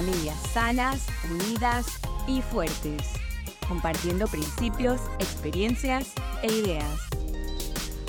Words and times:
familias 0.00 0.38
sanas, 0.54 1.06
unidas 1.30 2.00
y 2.26 2.40
fuertes, 2.40 3.02
compartiendo 3.68 4.26
principios, 4.28 4.98
experiencias 5.18 6.14
e 6.42 6.50
ideas. 6.50 7.10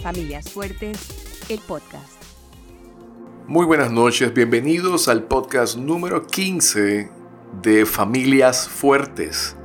Familias 0.01 0.49
Fuertes, 0.49 1.45
el 1.49 1.59
podcast. 1.59 2.13
Muy 3.45 3.65
buenas 3.65 3.91
noches, 3.91 4.33
bienvenidos 4.33 5.09
al 5.09 5.23
podcast 5.23 5.75
número 5.75 6.25
15 6.25 7.11
de 7.61 7.85
Familias 7.85 8.69
Fuertes. 8.69 9.57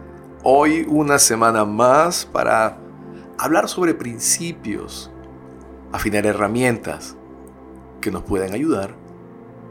Hoy 0.43 0.85
una 0.89 1.21
semana 1.21 1.65
más 1.65 2.27
para 2.27 2.77
hablar 3.39 3.69
sobre 3.69 3.95
principios, 3.95 5.13
afinar 5.93 6.27
herramientas 6.27 7.17
que 8.01 8.11
nos 8.11 8.25
pueden 8.25 8.53
ayudar 8.53 9.06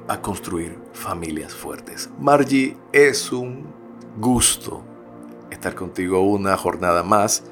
a 0.08 0.22
construir 0.22 0.78
familias 0.94 1.54
fuertes. 1.54 2.10
Margie, 2.20 2.78
es 2.92 3.32
un 3.32 3.66
gusto 4.18 4.84
estar 5.50 5.76
contigo 5.76 6.22
una 6.22 6.56
jornada 6.58 7.04
más 7.04 7.44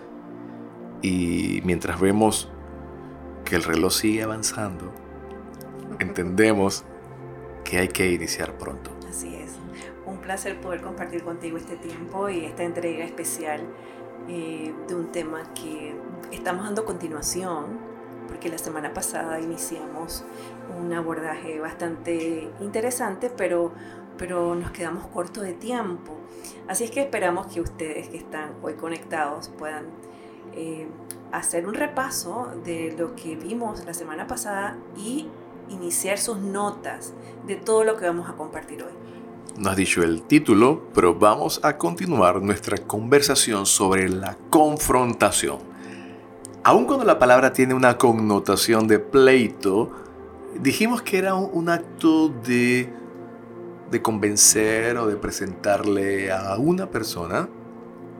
y 1.01 1.61
mientras 1.65 1.99
vemos 1.99 2.49
que 3.43 3.55
el 3.55 3.63
reloj 3.63 3.91
sigue 3.93 4.23
avanzando, 4.23 4.93
entendemos 5.99 6.83
que 7.63 7.79
hay 7.79 7.87
que 7.87 8.11
iniciar 8.11 8.57
pronto. 8.57 8.91
Así 9.09 9.35
es. 9.35 9.57
Un 10.05 10.17
placer 10.19 10.59
poder 10.61 10.81
compartir 10.81 11.23
contigo 11.23 11.57
este 11.57 11.75
tiempo 11.75 12.29
y 12.29 12.45
esta 12.45 12.63
entrega 12.63 13.03
especial 13.03 13.61
eh, 14.27 14.73
de 14.87 14.95
un 14.95 15.11
tema 15.11 15.53
que 15.53 15.95
estamos 16.31 16.65
dando 16.65 16.85
continuación 16.85 17.92
porque 18.27 18.49
la 18.49 18.57
semana 18.57 18.93
pasada 18.93 19.39
iniciamos 19.39 20.23
un 20.79 20.93
abordaje 20.93 21.59
bastante 21.59 22.49
interesante, 22.61 23.29
pero, 23.29 23.71
pero 24.17 24.55
nos 24.55 24.71
quedamos 24.71 25.07
cortos 25.07 25.43
de 25.43 25.53
tiempo. 25.53 26.17
Así 26.67 26.83
es 26.83 26.91
que 26.91 27.01
esperamos 27.01 27.47
que 27.47 27.61
ustedes 27.61 28.09
que 28.09 28.17
están 28.17 28.53
hoy 28.61 28.73
conectados 28.73 29.49
puedan 29.57 29.85
eh, 30.55 30.87
hacer 31.31 31.67
un 31.67 31.73
repaso 31.73 32.51
de 32.63 32.95
lo 32.97 33.15
que 33.15 33.35
vimos 33.35 33.83
la 33.85 33.93
semana 33.93 34.27
pasada 34.27 34.77
y 34.95 35.27
iniciar 35.69 36.17
sus 36.17 36.37
notas 36.37 37.13
de 37.47 37.55
todo 37.55 37.83
lo 37.83 37.97
que 37.97 38.05
vamos 38.05 38.29
a 38.29 38.33
compartir 38.33 38.83
hoy. 38.83 38.91
No 39.57 39.69
has 39.69 39.75
dicho 39.75 40.01
el 40.01 40.23
título, 40.23 40.89
pero 40.95 41.13
vamos 41.13 41.59
a 41.63 41.77
continuar 41.77 42.41
nuestra 42.41 42.77
conversación 42.77 43.65
sobre 43.65 44.09
la 44.09 44.35
confrontación. 44.49 45.72
Aun 46.65 46.85
cuando 46.85 47.03
la 47.03 47.19
palabra 47.19 47.51
tiene 47.51 47.73
una 47.73 47.97
connotación 47.97 48.87
de 48.87 48.97
pleito, 48.97 49.91
dijimos 50.61 51.01
que 51.01 51.17
era 51.17 51.35
un, 51.35 51.67
acto 51.67 52.29
de, 52.29 52.89
de 53.91 54.01
convencer 54.01 54.97
o 54.97 55.07
de 55.07 55.17
presentarle 55.17 56.31
a 56.31 56.55
una 56.57 56.89
persona 56.89 57.49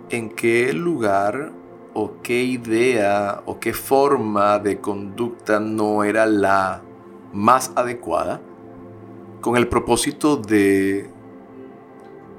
en 0.10 0.30
qué 0.30 0.74
lugar 0.74 1.54
o 1.94 2.16
qué 2.22 2.44
idea 2.44 3.44
o 3.46 3.62
qué 3.62 3.74
forma 3.74 4.60
de 4.60 4.82
conducta 4.82 5.62
no 5.62 6.04
era 6.04 6.26
la 6.26 6.82
más 7.32 7.72
adecuada 7.76 8.42
con 9.40 9.56
el 9.56 9.70
propósito 9.70 10.36
de 10.36 11.10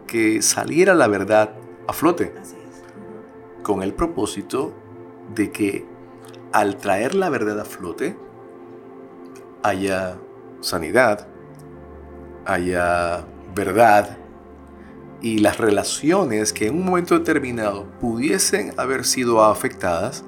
que 0.07 0.43
saliera 0.43 0.93
la 0.93 1.09
verdad 1.09 1.55
a 1.87 1.95
flote. 1.95 2.35
Con 3.63 3.83
el 3.83 3.95
propósito 3.95 4.75
de 5.35 5.51
que 5.51 5.94
al 6.55 6.77
traer 6.77 7.17
la 7.17 7.31
verdad 7.31 7.59
a 7.59 7.65
flote, 7.65 8.17
haya 9.65 10.19
sanidad, 10.61 11.27
haya 12.47 13.27
verdad 13.57 14.19
y 15.21 15.39
las 15.39 15.59
relaciones 15.59 16.53
que 16.53 16.69
en 16.69 16.77
un 16.77 16.85
momento 16.85 17.19
determinado 17.19 17.87
pudiesen 18.01 18.73
haber 18.77 19.05
sido 19.05 19.43
afectadas 19.43 20.25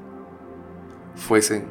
fuesen 1.15 1.67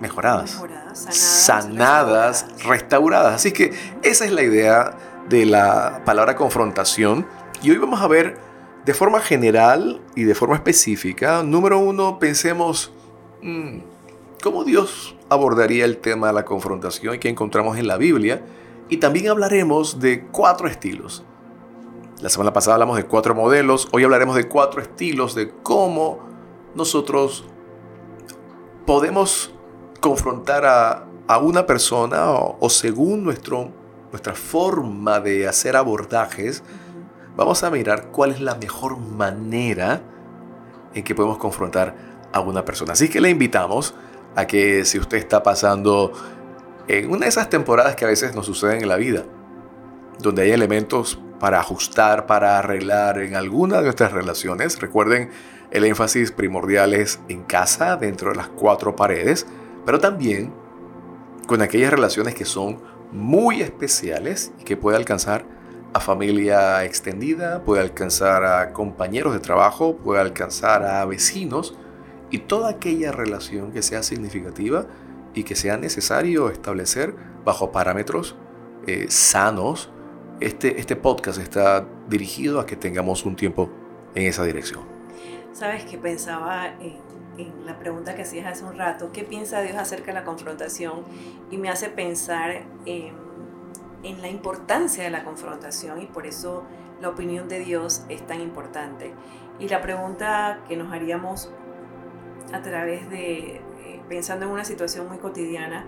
mejoradas, 0.00 0.62
sanadas, 0.92 2.46
restauradas. 2.64 3.34
Así 3.34 3.50
que 3.50 3.72
esa 4.04 4.24
es 4.24 4.30
la 4.30 4.44
idea 4.44 4.96
de 5.28 5.46
la 5.46 6.02
palabra 6.04 6.36
confrontación. 6.36 7.26
Y 7.60 7.72
hoy 7.72 7.78
vamos 7.78 8.00
a 8.02 8.06
ver 8.06 8.45
de 8.86 8.94
forma 8.94 9.20
general 9.20 10.00
y 10.14 10.22
de 10.22 10.34
forma 10.36 10.54
específica, 10.54 11.42
número 11.42 11.76
uno, 11.80 12.20
pensemos 12.20 12.92
mm, 13.42 13.78
cómo 14.40 14.62
Dios 14.62 15.16
abordaría 15.28 15.84
el 15.84 15.98
tema 15.98 16.28
de 16.28 16.34
la 16.34 16.44
confrontación 16.44 17.18
que 17.18 17.28
encontramos 17.28 17.76
en 17.78 17.88
la 17.88 17.96
Biblia. 17.96 18.46
Y 18.88 18.98
también 18.98 19.28
hablaremos 19.28 19.98
de 19.98 20.26
cuatro 20.26 20.68
estilos. 20.68 21.24
La 22.20 22.28
semana 22.28 22.52
pasada 22.52 22.74
hablamos 22.74 22.96
de 22.96 23.06
cuatro 23.06 23.34
modelos, 23.34 23.88
hoy 23.90 24.04
hablaremos 24.04 24.36
de 24.36 24.46
cuatro 24.46 24.80
estilos 24.80 25.34
de 25.34 25.50
cómo 25.64 26.20
nosotros 26.76 27.44
podemos 28.86 29.52
confrontar 29.98 30.64
a, 30.64 31.38
una 31.38 31.66
persona 31.66 32.30
o, 32.30 32.56
o 32.60 32.70
según 32.70 33.24
nuestro, 33.24 33.72
nuestra 34.12 34.34
forma 34.34 35.18
de 35.18 35.48
hacer 35.48 35.74
abordajes, 35.74 36.62
vamos 37.36 37.62
a 37.62 37.70
mirar 37.70 38.06
cuál 38.06 38.32
es 38.32 38.40
la 38.40 38.54
mejor 38.54 38.98
manera 38.98 40.00
en 40.94 41.04
que 41.04 41.14
podemos 41.14 41.38
confrontar 41.38 41.94
a 42.32 42.40
una 42.40 42.64
persona. 42.64 42.94
Así 42.94 43.08
que 43.08 43.20
le 43.20 43.30
invitamos 43.30 43.94
a 44.34 44.46
que 44.46 44.84
si 44.84 44.98
usted 44.98 45.18
está 45.18 45.42
pasando 45.42 46.12
en 46.88 47.10
una 47.10 47.20
de 47.20 47.28
esas 47.28 47.50
temporadas 47.50 47.96
que 47.96 48.04
a 48.04 48.08
veces 48.08 48.34
nos 48.34 48.46
suceden 48.46 48.82
en 48.82 48.88
la 48.88 48.96
vida, 48.96 49.24
donde 50.18 50.42
hay 50.42 50.52
elementos 50.52 51.20
para 51.38 51.60
ajustar, 51.60 52.26
para 52.26 52.58
arreglar 52.58 53.18
en 53.18 53.34
alguna 53.34 53.78
de 53.78 53.84
nuestras 53.84 54.12
relaciones, 54.12 54.80
recuerden, 54.80 55.30
el 55.70 55.84
énfasis 55.84 56.32
primordial 56.32 56.94
es 56.94 57.20
en 57.28 57.42
casa, 57.42 57.96
dentro 57.96 58.30
de 58.30 58.36
las 58.36 58.48
cuatro 58.48 58.96
paredes, 58.96 59.46
pero 59.84 59.98
también 59.98 60.52
con 61.46 61.60
aquellas 61.60 61.90
relaciones 61.90 62.34
que 62.34 62.44
son 62.44 62.80
muy 63.12 63.60
especiales 63.60 64.52
y 64.60 64.64
que 64.64 64.76
puede 64.76 64.96
alcanzar 64.96 65.44
a 65.96 66.00
familia 66.00 66.84
extendida, 66.84 67.62
puede 67.62 67.80
alcanzar 67.80 68.44
a 68.44 68.72
compañeros 68.74 69.32
de 69.32 69.40
trabajo, 69.40 69.96
puede 69.96 70.20
alcanzar 70.20 70.84
a 70.84 71.02
vecinos 71.06 71.74
y 72.30 72.40
toda 72.40 72.68
aquella 72.68 73.12
relación 73.12 73.72
que 73.72 73.80
sea 73.80 74.02
significativa 74.02 74.86
y 75.34 75.44
que 75.44 75.56
sea 75.56 75.78
necesario 75.78 76.50
establecer 76.50 77.14
bajo 77.46 77.72
parámetros 77.72 78.36
eh, 78.86 79.06
sanos. 79.08 79.90
Este, 80.40 80.78
este 80.78 80.96
podcast 80.96 81.38
está 81.38 81.86
dirigido 82.08 82.60
a 82.60 82.66
que 82.66 82.76
tengamos 82.76 83.24
un 83.24 83.34
tiempo 83.34 83.70
en 84.14 84.26
esa 84.26 84.44
dirección. 84.44 84.82
Sabes 85.54 85.84
que 85.84 85.96
pensaba 85.96 86.74
en, 86.78 86.98
en 87.38 87.64
la 87.64 87.78
pregunta 87.78 88.14
que 88.14 88.20
hacías 88.20 88.46
hace 88.46 88.64
un 88.64 88.76
rato, 88.76 89.12
¿qué 89.14 89.24
piensa 89.24 89.62
Dios 89.62 89.76
acerca 89.76 90.08
de 90.08 90.14
la 90.14 90.24
confrontación? 90.24 91.04
Y 91.50 91.56
me 91.56 91.70
hace 91.70 91.88
pensar 91.88 92.66
en 92.84 93.25
en 94.06 94.22
la 94.22 94.28
importancia 94.28 95.02
de 95.02 95.10
la 95.10 95.24
confrontación 95.24 96.00
y 96.00 96.06
por 96.06 96.26
eso 96.26 96.62
la 97.00 97.08
opinión 97.08 97.48
de 97.48 97.58
Dios 97.58 98.04
es 98.08 98.26
tan 98.26 98.40
importante. 98.40 99.12
Y 99.58 99.68
la 99.68 99.82
pregunta 99.82 100.60
que 100.68 100.76
nos 100.76 100.92
haríamos 100.92 101.50
a 102.52 102.62
través 102.62 103.10
de, 103.10 103.56
eh, 103.56 104.00
pensando 104.08 104.46
en 104.46 104.52
una 104.52 104.64
situación 104.64 105.08
muy 105.08 105.18
cotidiana, 105.18 105.86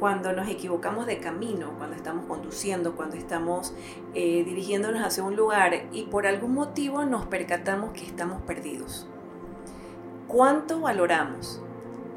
cuando 0.00 0.32
nos 0.32 0.48
equivocamos 0.48 1.06
de 1.06 1.18
camino, 1.18 1.74
cuando 1.76 1.94
estamos 1.94 2.24
conduciendo, 2.24 2.96
cuando 2.96 3.16
estamos 3.16 3.74
eh, 4.14 4.42
dirigiéndonos 4.44 5.02
hacia 5.02 5.22
un 5.22 5.36
lugar 5.36 5.74
y 5.92 6.04
por 6.04 6.26
algún 6.26 6.54
motivo 6.54 7.04
nos 7.04 7.26
percatamos 7.26 7.92
que 7.92 8.06
estamos 8.06 8.40
perdidos. 8.42 9.06
¿Cuánto 10.26 10.80
valoramos 10.80 11.62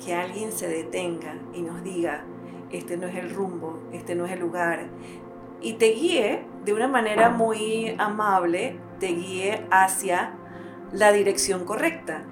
que 0.03 0.15
alguien 0.15 0.53
se 0.53 0.67
detenga 0.67 1.35
y 1.53 1.61
nos 1.61 1.83
diga, 1.83 2.23
este 2.71 2.97
no 2.97 3.07
es 3.07 3.15
el 3.15 3.33
rumbo, 3.33 3.79
este 3.91 4.15
no 4.15 4.25
es 4.25 4.31
el 4.31 4.39
lugar, 4.39 4.87
y 5.63 5.73
te 5.73 5.91
guíe 5.93 6.45
de 6.65 6.73
una 6.73 6.87
manera 6.87 7.29
muy 7.29 7.95
amable, 7.97 8.77
te 8.99 9.07
guíe 9.07 9.65
hacia 9.71 10.35
la 10.91 11.11
dirección 11.11 11.65
correcta. 11.65 12.25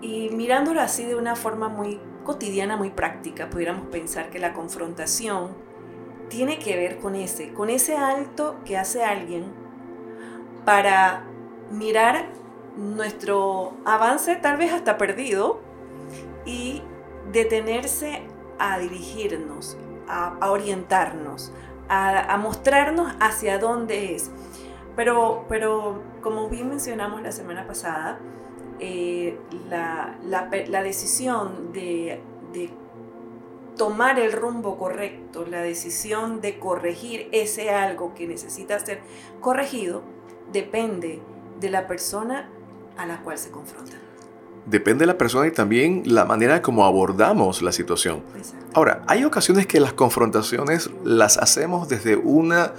Y 0.00 0.28
mirándolo 0.30 0.80
así 0.80 1.04
de 1.04 1.16
una 1.16 1.34
forma 1.34 1.68
muy 1.68 1.98
cotidiana, 2.24 2.76
muy 2.76 2.90
práctica, 2.90 3.48
pudiéramos 3.48 3.88
pensar 3.88 4.30
que 4.30 4.38
la 4.38 4.52
confrontación 4.52 5.48
tiene 6.28 6.58
que 6.58 6.76
ver 6.76 6.98
con 6.98 7.14
ese, 7.14 7.52
con 7.52 7.70
ese 7.70 7.96
alto 7.96 8.56
que 8.64 8.76
hace 8.76 9.02
alguien 9.02 9.44
para 10.64 11.24
mirar 11.70 12.26
nuestro 12.76 13.74
avance 13.84 14.36
tal 14.36 14.56
vez 14.56 14.72
hasta 14.72 14.98
perdido 14.98 15.60
y 16.44 16.82
detenerse 17.32 18.22
a 18.58 18.78
dirigirnos, 18.78 19.76
a, 20.08 20.36
a 20.40 20.50
orientarnos, 20.50 21.52
a, 21.88 22.36
mostrarnos 22.38 23.12
hacia 23.20 23.58
dónde 23.58 24.14
es. 24.14 24.30
Pero, 24.96 25.44
pero 25.48 26.02
como 26.22 26.48
bien 26.48 26.68
mencionamos 26.68 27.22
la 27.22 27.32
semana 27.32 27.66
pasada, 27.66 28.18
eh, 28.80 29.38
la, 29.68 30.18
la, 30.24 30.82
decisión 30.82 31.72
de, 31.72 32.20
de, 32.52 32.70
tomar 33.76 34.20
el 34.20 34.32
rumbo 34.32 34.78
correcto, 34.78 35.44
la 35.46 35.60
decisión 35.60 36.40
de 36.40 36.58
corregir 36.60 37.28
ese 37.32 37.70
algo 37.70 38.14
que 38.14 38.28
necesita 38.28 38.78
ser 38.78 39.00
corregido, 39.40 40.02
depende 40.52 41.20
de 41.58 41.70
la 41.70 41.86
persona 41.88 42.48
a 42.96 43.06
la 43.06 43.20
cual 43.22 43.38
se 43.38 43.50
confronta. 43.50 44.03
Depende 44.66 45.02
de 45.02 45.06
la 45.06 45.18
persona 45.18 45.46
y 45.46 45.50
también 45.50 46.02
la 46.06 46.24
manera 46.24 46.62
como 46.62 46.86
abordamos 46.86 47.60
la 47.60 47.72
situación. 47.72 48.22
Ahora, 48.72 49.02
hay 49.06 49.24
ocasiones 49.24 49.66
que 49.66 49.78
las 49.78 49.92
confrontaciones 49.92 50.90
las 51.04 51.36
hacemos 51.36 51.88
desde 51.88 52.16
una, 52.16 52.72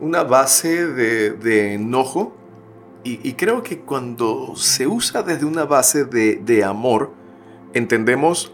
una 0.00 0.22
base 0.22 0.86
de, 0.86 1.74
enojo 1.74 2.36
y, 3.04 3.34
creo 3.34 3.62
que 3.62 3.80
cuando 3.80 4.54
se 4.56 4.86
usa 4.86 5.22
desde 5.22 5.44
una 5.44 5.64
base 5.64 6.04
de, 6.06 6.36
de 6.36 6.64
amor, 6.64 7.12
entendemos 7.74 8.52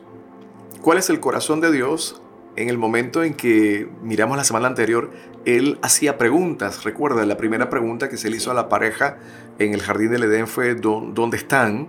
cuál 0.81 0.99
es 0.99 1.09
el 1.09 1.21
corazón 1.21 1.61
de 1.61 1.71
Dios 1.71 2.21
en 2.57 2.69
el 2.69 2.79
momento 2.79 3.23
en 3.23 3.35
que 3.35 3.89
miramos 4.03 4.37
la 4.37 4.45
semana 4.45 4.67
anterior, 4.67 5.11
él 5.45 5.79
hacía 5.83 6.19
preguntas. 6.19 6.85
Recuerda, 6.85 7.25
la 7.25 7.37
primera 7.37 7.71
pregunta 7.71 8.09
que 8.09 8.17
se 8.17 8.29
le 8.29 8.37
hizo 8.37 8.51
a 8.51 8.55
la 8.55 8.69
pareja 8.69 9.19
en 9.59 9.73
el 9.73 9.81
jardín 9.81 10.11
del 10.11 10.25
Edén 10.25 10.47
fue 10.47 10.75
¿dónde 10.75 11.37
están? 11.37 11.89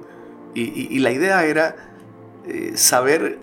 Y, 0.53 0.99
la 0.99 1.11
idea 1.11 1.45
era 1.45 1.75
eh, 2.45 2.73
saber 2.75 3.39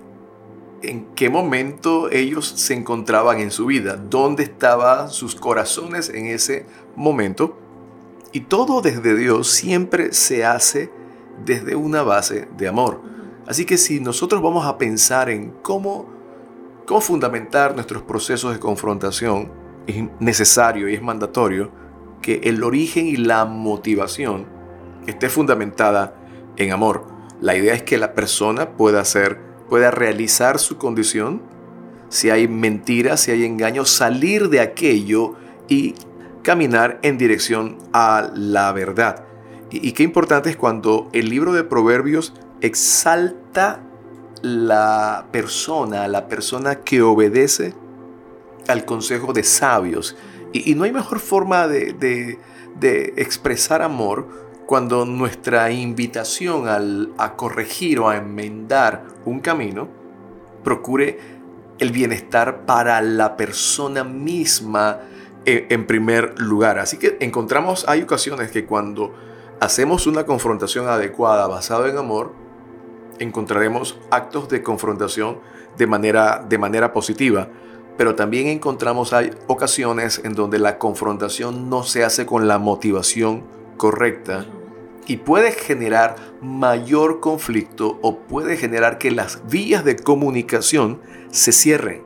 en 0.83 1.07
qué 1.15 1.31
momento 1.31 2.11
ellos 2.11 2.47
se 2.47 2.75
encontraban 2.75 3.41
en 3.41 3.51
su 3.51 3.67
vida, 3.67 3.97
dónde 3.97 4.45
estaban 4.45 5.11
sus 5.11 5.35
corazones 5.35 6.09
en 6.11 6.27
ese 6.27 6.67
momento. 6.97 7.59
Y 8.33 8.41
todo 8.41 8.83
desde 8.83 9.17
Dios 9.17 9.49
siempre 9.49 10.13
se 10.13 10.45
hace 10.45 10.91
desde 11.45 11.75
una 11.75 12.03
base 12.03 12.49
de 12.57 12.69
amor. 12.69 13.01
Así 13.47 13.65
que 13.65 13.79
si 13.79 14.01
nosotros 14.01 14.43
vamos 14.43 14.67
a 14.67 14.77
pensar 14.77 15.31
en 15.31 15.53
cómo, 15.63 16.07
cómo 16.85 17.01
fundamentar 17.01 17.75
nuestros 17.75 18.03
procesos 18.03 18.53
de 18.53 18.61
confrontación, 18.61 19.51
es 19.87 19.97
necesario 20.21 20.89
y 20.89 20.95
es 20.95 21.03
mandatorio 21.03 21.71
que 22.21 22.41
el 22.45 22.63
origen 22.63 23.07
y 23.07 23.17
la 23.17 23.47
motivación 23.47 24.47
esté 25.07 25.31
fundamentada 25.31 26.15
en 26.59 26.73
amor. 26.73 27.07
La 27.41 27.57
idea 27.57 27.75
es 27.75 27.83
que 27.83 27.99
la 27.99 28.15
persona 28.15 28.71
pueda 28.71 29.01
hacer, 29.01 29.41
pueda 29.69 29.91
realizar 29.91 30.59
su 30.59 30.77
condición, 30.77 31.43
si 32.09 32.31
hay 32.31 32.49
mentiras, 32.49 33.21
si 33.21 33.31
hay 33.31 33.45
engaños, 33.45 33.91
salir 33.91 34.49
de 34.49 34.61
aquello 34.61 35.35
y 35.69 35.95
caminar 36.43 36.99
en 37.03 37.19
dirección 37.19 37.79
a 37.93 38.31
la 38.35 38.73
verdad. 38.73 39.25
Y, 39.71 39.87
y 39.89 39.93
qué 39.93 40.03
importante 40.03 40.51
es 40.51 40.57
cuando 40.57 41.09
el 41.13 41.29
libro 41.29 41.53
de 41.53 41.65
Proverbios 41.65 42.33
exalta 42.61 43.83
la 44.43 45.27
persona, 45.33 46.09
la 46.09 46.29
persona 46.29 46.77
que 46.77 47.03
obedece 47.03 47.75
al 48.69 48.85
consejo 48.85 49.33
de 49.33 49.43
sabios. 49.43 50.17
Y, 50.53 50.75
no 50.75 50.85
hay 50.85 50.93
mejor 50.93 51.19
forma 51.19 51.67
de, 51.69 52.39
expresar 53.17 53.83
amor 53.83 54.48
cuando 54.69 55.07
nuestra 55.07 55.71
invitación 55.71 56.69
al, 56.69 57.15
a 57.17 57.37
corregir 57.37 58.01
o 58.01 58.11
a 58.11 58.19
enmendar 58.19 59.03
un 59.25 59.41
camino 59.41 59.89
procure 60.63 61.19
el 61.79 61.91
bienestar 61.91 62.67
para 62.67 63.01
la 63.01 63.35
persona 63.35 64.05
misma 64.05 64.99
en, 65.47 65.65
en 65.71 65.87
primer 65.87 66.39
lugar. 66.39 66.79
Así 66.79 66.99
que 66.99 67.17
encontramos, 67.21 67.89
hay 67.89 68.03
ocasiones 68.03 68.51
que 68.51 68.67
cuando 68.67 69.15
hacemos 69.59 70.07
una 70.07 70.27
confrontación 70.27 70.87
adecuada 70.87 71.47
basada 71.47 71.89
en 71.89 71.97
amor, 71.97 72.35
encontraremos 73.21 73.99
actos 74.11 74.51
de 74.51 74.63
confrontación 74.63 75.39
de 75.79 75.87
manera, 75.87 76.45
de 76.47 76.59
manera 76.59 76.93
positiva, 76.93 77.49
pero 77.97 78.15
también 78.15 78.49
encontramos 78.49 79.15
hay 79.15 79.31
ocasiones 79.47 80.21
en 80.25 80.35
donde 80.35 80.59
la 80.59 80.77
confrontación 80.77 81.71
no 81.71 81.85
se 81.85 82.05
hace 82.05 82.27
con 82.27 82.47
la 82.47 82.59
motivación 82.59 83.45
correcta 83.79 84.45
y 85.09 85.17
puede 85.17 85.51
generar 85.51 86.15
mayor 86.41 87.19
conflicto 87.19 87.99
o 88.03 88.19
puede 88.19 88.57
generar 88.57 88.99
que 88.99 89.11
las 89.11 89.49
vías 89.49 89.85
de 89.85 89.97
comunicación 89.97 91.01
se 91.31 91.51
cierren. 91.51 92.03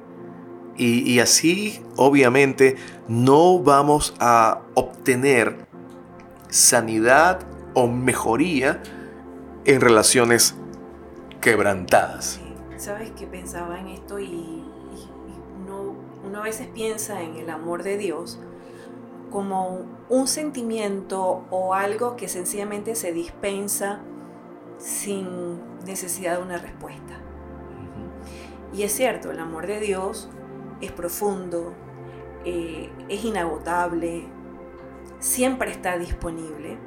Y, 0.78 1.02
y 1.02 1.20
así 1.20 1.82
obviamente 1.96 2.76
no 3.08 3.58
vamos 3.58 4.14
a 4.20 4.62
obtener 4.74 5.66
sanidad 6.48 7.40
o 7.74 7.88
mejoría 7.88 8.82
en 9.64 9.80
relaciones 9.80 10.54
quebrantadas. 11.40 12.40
Sabes 12.76 13.10
que 13.10 13.26
pensaba 13.26 13.78
en 13.80 13.88
esto 13.88 14.18
y, 14.18 14.64
uno, 16.24 16.38
a 16.38 16.42
veces 16.42 16.68
piensa 16.68 17.22
en 17.22 17.36
el 17.36 17.50
amor 17.50 17.82
de 17.82 17.98
Dios 17.98 18.38
como 19.32 19.80
un 20.08 20.28
sentimiento 20.28 21.44
o 21.50 21.74
algo 21.74 22.16
que 22.16 22.28
sencillamente 22.28 22.94
se 22.94 23.12
dispensa 23.12 24.00
sin 24.78 25.60
necesidad 25.84 26.36
de 26.36 26.42
una 26.42 26.58
respuesta. 26.58 27.18
Y 28.72 28.82
es 28.84 28.92
cierto, 28.92 29.30
el 29.30 29.38
amor 29.38 29.66
de 29.66 29.80
Dios 29.80 30.30
es 30.80 30.92
profundo, 30.92 31.72
eh, 32.44 32.90
es 33.08 33.24
inagotable, 33.24 34.26
siempre 35.18 35.70
está 35.70 35.98
disponible, 35.98 36.78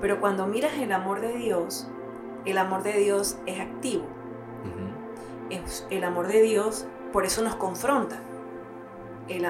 pero 0.00 0.20
cuando 0.20 0.46
miras 0.46 0.74
el 0.74 0.92
amor 0.92 1.20
de 1.20 1.36
Dios, 1.36 1.88
el 2.44 2.58
amor 2.58 2.82
de 2.82 2.92
Dios 2.92 3.38
es 3.46 3.60
activo. 3.60 4.04
el 5.90 6.04
amor 6.04 6.26
de 6.28 6.42
Dios, 6.42 6.86
por 7.12 7.24
eso 7.24 7.42
nos 7.42 7.54
confronta. 7.56 8.20
El, 9.28 9.46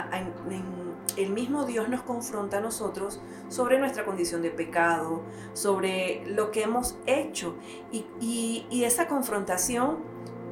mismo 1.31 1.65
Dios 1.65 1.89
nos 1.89 2.03
confronta 2.03 2.59
a 2.59 2.61
nosotros 2.61 3.21
sobre 3.49 3.79
nuestra 3.79 4.05
condición 4.05 4.43
de 4.43 4.51
pecado, 4.51 5.23
sobre 5.53 6.25
lo 6.27 6.51
que 6.51 6.63
hemos 6.63 6.97
hecho. 7.07 7.55
Y, 7.93 8.67
esa 8.71 9.09
confrontación, 9.09 9.99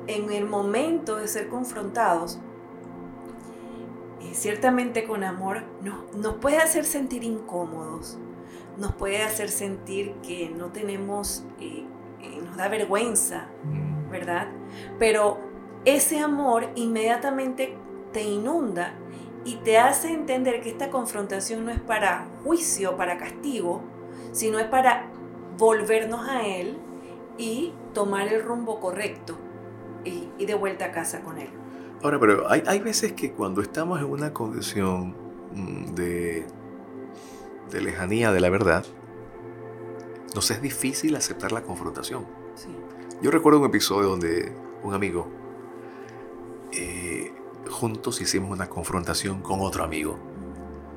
en 0.06 0.32
el 0.32 0.46
momento 0.46 1.16
de 1.16 1.28
ser 1.28 1.48
confrontados, 1.48 2.38
eh, 4.20 4.30
ciertamente 4.34 5.04
con 5.04 5.24
amor, 5.24 5.64
nos 6.16 6.34
puede 6.36 6.58
hacer 6.58 6.84
sentir 6.84 7.24
incómodos, 7.24 8.18
nos 8.76 8.92
puede 8.94 9.22
hacer 9.22 9.50
sentir 9.50 10.14
que 10.22 10.50
no 10.50 10.72
tenemos 10.72 11.44
eh, 11.60 11.86
nos 12.42 12.56
da 12.56 12.68
vergüenza, 12.68 13.48
mm. 13.64 14.10
¿verdad? 14.10 14.48
Pero 14.98 15.38
ese 15.84 16.20
amor 16.20 16.70
inmediatamente 16.74 17.76
te 18.12 18.22
inunda 18.22 18.94
y 19.44 19.56
te 19.56 19.78
hace 19.78 20.12
entender 20.12 20.60
que 20.62 20.70
esta 20.70 20.90
confrontación 20.90 21.64
no 21.64 21.70
es 21.70 21.80
para 21.80 22.26
juicio, 22.42 22.96
para 22.96 23.18
castigo, 23.18 23.82
sino 24.32 24.58
es 24.58 24.66
para 24.66 25.10
volvernos 25.58 26.28
a 26.28 26.46
Él 26.46 26.78
y 27.36 27.72
tomar 27.92 28.28
el 28.32 28.42
rumbo 28.42 28.80
correcto 28.80 29.36
y, 30.04 30.44
de 30.44 30.54
vuelta 30.54 30.86
a 30.86 30.92
casa 30.92 31.20
con 31.22 31.38
Él. 31.38 31.48
Ahora, 32.02 32.18
pero 32.20 32.50
hay, 32.50 32.62
hay, 32.66 32.80
veces 32.80 33.12
que 33.12 33.32
cuando 33.32 33.62
estamos 33.62 33.98
en 34.00 34.06
una 34.06 34.32
condición 34.32 35.14
mm, 35.54 35.94
de, 35.94 36.46
de 37.70 37.80
lejanía 37.80 38.32
de 38.32 38.40
la 38.40 38.50
verdad, 38.50 38.84
nos 40.34 40.50
es 40.50 40.60
difícil 40.60 41.16
aceptar 41.16 41.52
la 41.52 41.62
confrontación. 41.62 42.26
Yo 43.22 43.30
recuerdo 43.30 43.60
un 43.60 43.66
episodio 43.66 44.08
donde 44.08 44.52
un 44.82 44.92
amigo, 44.92 45.28
juntos 47.74 48.20
hicimos 48.20 48.50
una 48.50 48.68
confrontación 48.68 49.42
con 49.42 49.60
otro 49.60 49.84
amigo. 49.84 50.18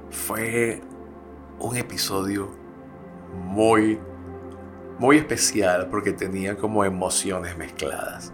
Fue 0.10 0.82
un 1.60 1.76
episodio 1.76 2.50
muy, 3.46 4.00
muy 5.00 5.18
especial 5.18 5.90
porque 5.90 6.14
tenía 6.14 6.56
como 6.56 6.86
emociones 6.86 7.58
mezcladas. 7.58 8.32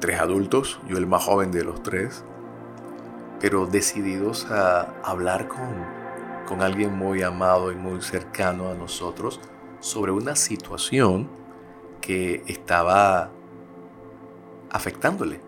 tres 0.00 0.18
adultos, 0.18 0.80
yo 0.88 0.98
el 0.98 1.06
más 1.06 1.24
joven 1.24 1.52
de 1.52 1.62
los 1.62 1.82
tres, 1.82 2.24
pero 3.40 3.66
decididos 3.66 4.50
a 4.50 4.94
hablar 5.04 5.46
con 5.46 6.02
con 6.46 6.60
alguien 6.60 6.96
muy 6.96 7.22
amado 7.22 7.72
y 7.72 7.76
muy 7.76 8.02
cercano 8.02 8.70
a 8.70 8.74
nosotros 8.74 9.40
sobre 9.80 10.12
una 10.12 10.36
situación 10.36 11.28
que 12.00 12.42
estaba 12.46 13.30
afectándole 14.70 15.40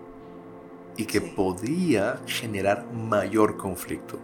y 0.97 1.07
que 1.07 1.21
podía 1.21 2.21
generar 2.27 2.87
mayor 2.93 3.57
conflicto. 3.57 4.19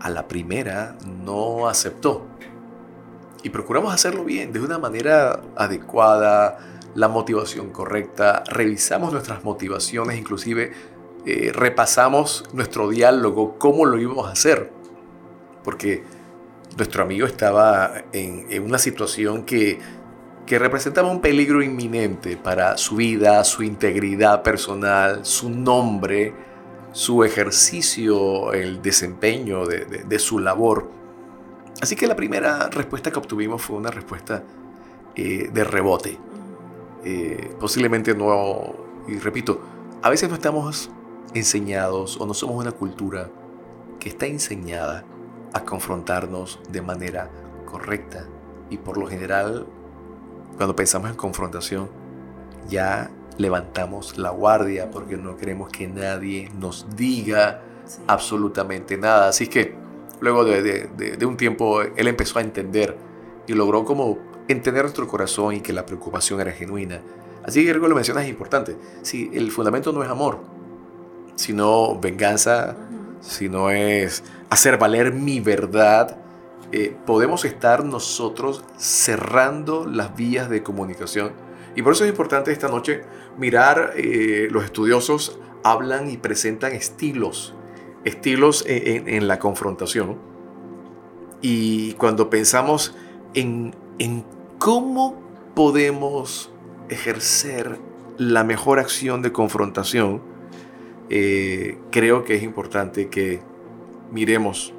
A 0.00 0.10
la 0.10 0.28
primera 0.28 0.96
no 1.24 1.68
aceptó. 1.68 2.26
Y 3.42 3.50
procuramos 3.50 3.92
hacerlo 3.92 4.24
bien, 4.24 4.52
de 4.52 4.60
una 4.60 4.78
manera 4.78 5.40
adecuada, 5.56 6.58
la 6.94 7.08
motivación 7.08 7.70
correcta, 7.70 8.42
revisamos 8.46 9.12
nuestras 9.12 9.44
motivaciones, 9.44 10.18
inclusive 10.18 10.72
eh, 11.26 11.52
repasamos 11.52 12.44
nuestro 12.52 12.88
diálogo, 12.88 13.58
cómo 13.58 13.84
lo 13.84 13.98
íbamos 13.98 14.28
a 14.28 14.32
hacer 14.32 14.70
porque 15.64 16.04
nuestro 16.76 17.02
amigo 17.02 17.26
estaba 17.26 18.04
en, 18.12 18.62
una 18.62 18.78
situación 18.78 19.44
que 19.44 19.80
que 20.46 20.58
representaba 20.58 21.10
un 21.10 21.20
peligro 21.20 21.62
inminente 21.62 22.36
para 22.36 22.76
su 22.76 22.96
vida, 22.96 23.42
su 23.44 23.62
integridad 23.62 24.42
personal, 24.42 25.24
su 25.24 25.48
nombre, 25.48 26.34
su 26.92 27.24
ejercicio, 27.24 28.52
el 28.52 28.82
desempeño 28.82 29.66
de, 29.66 30.18
su 30.18 30.38
labor. 30.38 30.90
Así 31.80 31.96
que 31.96 32.06
la 32.06 32.14
primera 32.14 32.68
respuesta 32.68 33.10
que 33.10 33.18
obtuvimos 33.18 33.62
fue 33.62 33.76
una 33.76 33.90
respuesta 33.90 34.44
eh, 35.16 35.50
de 35.52 35.64
rebote. 35.64 36.18
Eh, 37.04 37.54
posiblemente 37.58 38.14
no, 38.14 38.74
y 39.08 39.18
repito, 39.18 39.60
a 40.02 40.10
veces 40.10 40.28
no 40.28 40.34
estamos 40.34 40.90
enseñados 41.34 42.20
o 42.20 42.26
no 42.26 42.34
somos 42.34 42.56
una 42.56 42.72
cultura 42.72 43.28
que 43.98 44.10
está 44.10 44.26
enseñada 44.26 45.04
a 45.52 45.64
confrontarnos 45.64 46.60
de 46.70 46.82
manera 46.82 47.30
correcta. 47.64 48.26
Y 48.70 48.78
por 48.78 48.98
lo 48.98 49.06
general, 49.06 49.66
cuando 50.56 50.76
pensamos 50.76 51.10
en 51.10 51.16
confrontación, 51.16 51.88
ya 52.68 53.10
levantamos 53.38 54.16
la 54.18 54.30
guardia 54.30 54.90
porque 54.90 55.16
no 55.16 55.36
queremos 55.36 55.70
que 55.70 55.86
nadie 55.88 56.50
nos 56.58 56.86
diga 56.96 57.62
absolutamente 58.06 58.96
nada. 58.96 59.28
Así 59.28 59.48
que 59.48 59.74
luego 60.20 60.44
de, 60.44 60.62
de, 60.62 61.26
un 61.26 61.36
tiempo 61.36 61.82
él 61.82 62.08
empezó 62.08 62.38
a 62.38 62.42
entender 62.42 62.96
y 63.46 63.52
logró 63.52 63.84
como 63.84 64.18
entender 64.48 64.82
nuestro 64.82 65.06
corazón 65.08 65.54
y 65.54 65.60
que 65.60 65.72
la 65.72 65.84
preocupación 65.84 66.40
era 66.40 66.52
genuina. 66.52 67.00
Así 67.44 67.64
que 67.64 67.72
que 67.72 67.78
lo 67.78 67.94
mencionas 67.94 68.24
es 68.24 68.30
importante. 68.30 68.76
Si 69.02 69.30
el 69.34 69.50
fundamento 69.50 69.92
no 69.92 70.02
es 70.02 70.08
amor, 70.08 70.40
sino 71.34 71.98
venganza, 71.98 72.76
si 73.20 73.48
no 73.48 73.70
es 73.70 74.22
hacer 74.48 74.78
valer 74.78 75.12
mi 75.12 75.40
verdad, 75.40 76.16
eh, 76.76 76.92
podemos 77.06 77.44
estar 77.44 77.84
nosotros 77.84 78.64
cerrando 78.76 79.86
las 79.86 80.16
vías 80.16 80.50
de 80.50 80.64
comunicación. 80.64 81.30
Y 81.76 81.82
por 81.82 81.92
eso 81.92 82.02
es 82.02 82.10
importante 82.10 82.50
esta 82.50 82.66
noche 82.66 83.02
mirar, 83.38 83.92
eh, 83.96 84.48
los 84.50 84.64
estudiosos 84.64 85.38
hablan 85.62 86.10
y 86.10 86.16
presentan 86.16 86.72
estilos, 86.72 87.54
estilos 88.04 88.64
en, 88.66 89.28
la 89.28 89.38
confrontación. 89.38 90.18
Y 91.42 91.92
cuando 91.92 92.28
pensamos 92.28 92.96
en, 93.34 93.76
en 94.00 94.24
cómo 94.58 95.22
podemos 95.54 96.50
ejercer 96.88 97.78
la 98.18 98.42
mejor 98.42 98.80
acción 98.80 99.22
de 99.22 99.30
confrontación, 99.30 100.22
eh, 101.08 101.78
creo 101.92 102.24
que 102.24 102.34
es 102.34 102.42
importante 102.42 103.10
que 103.10 103.42
miremos 104.10 104.74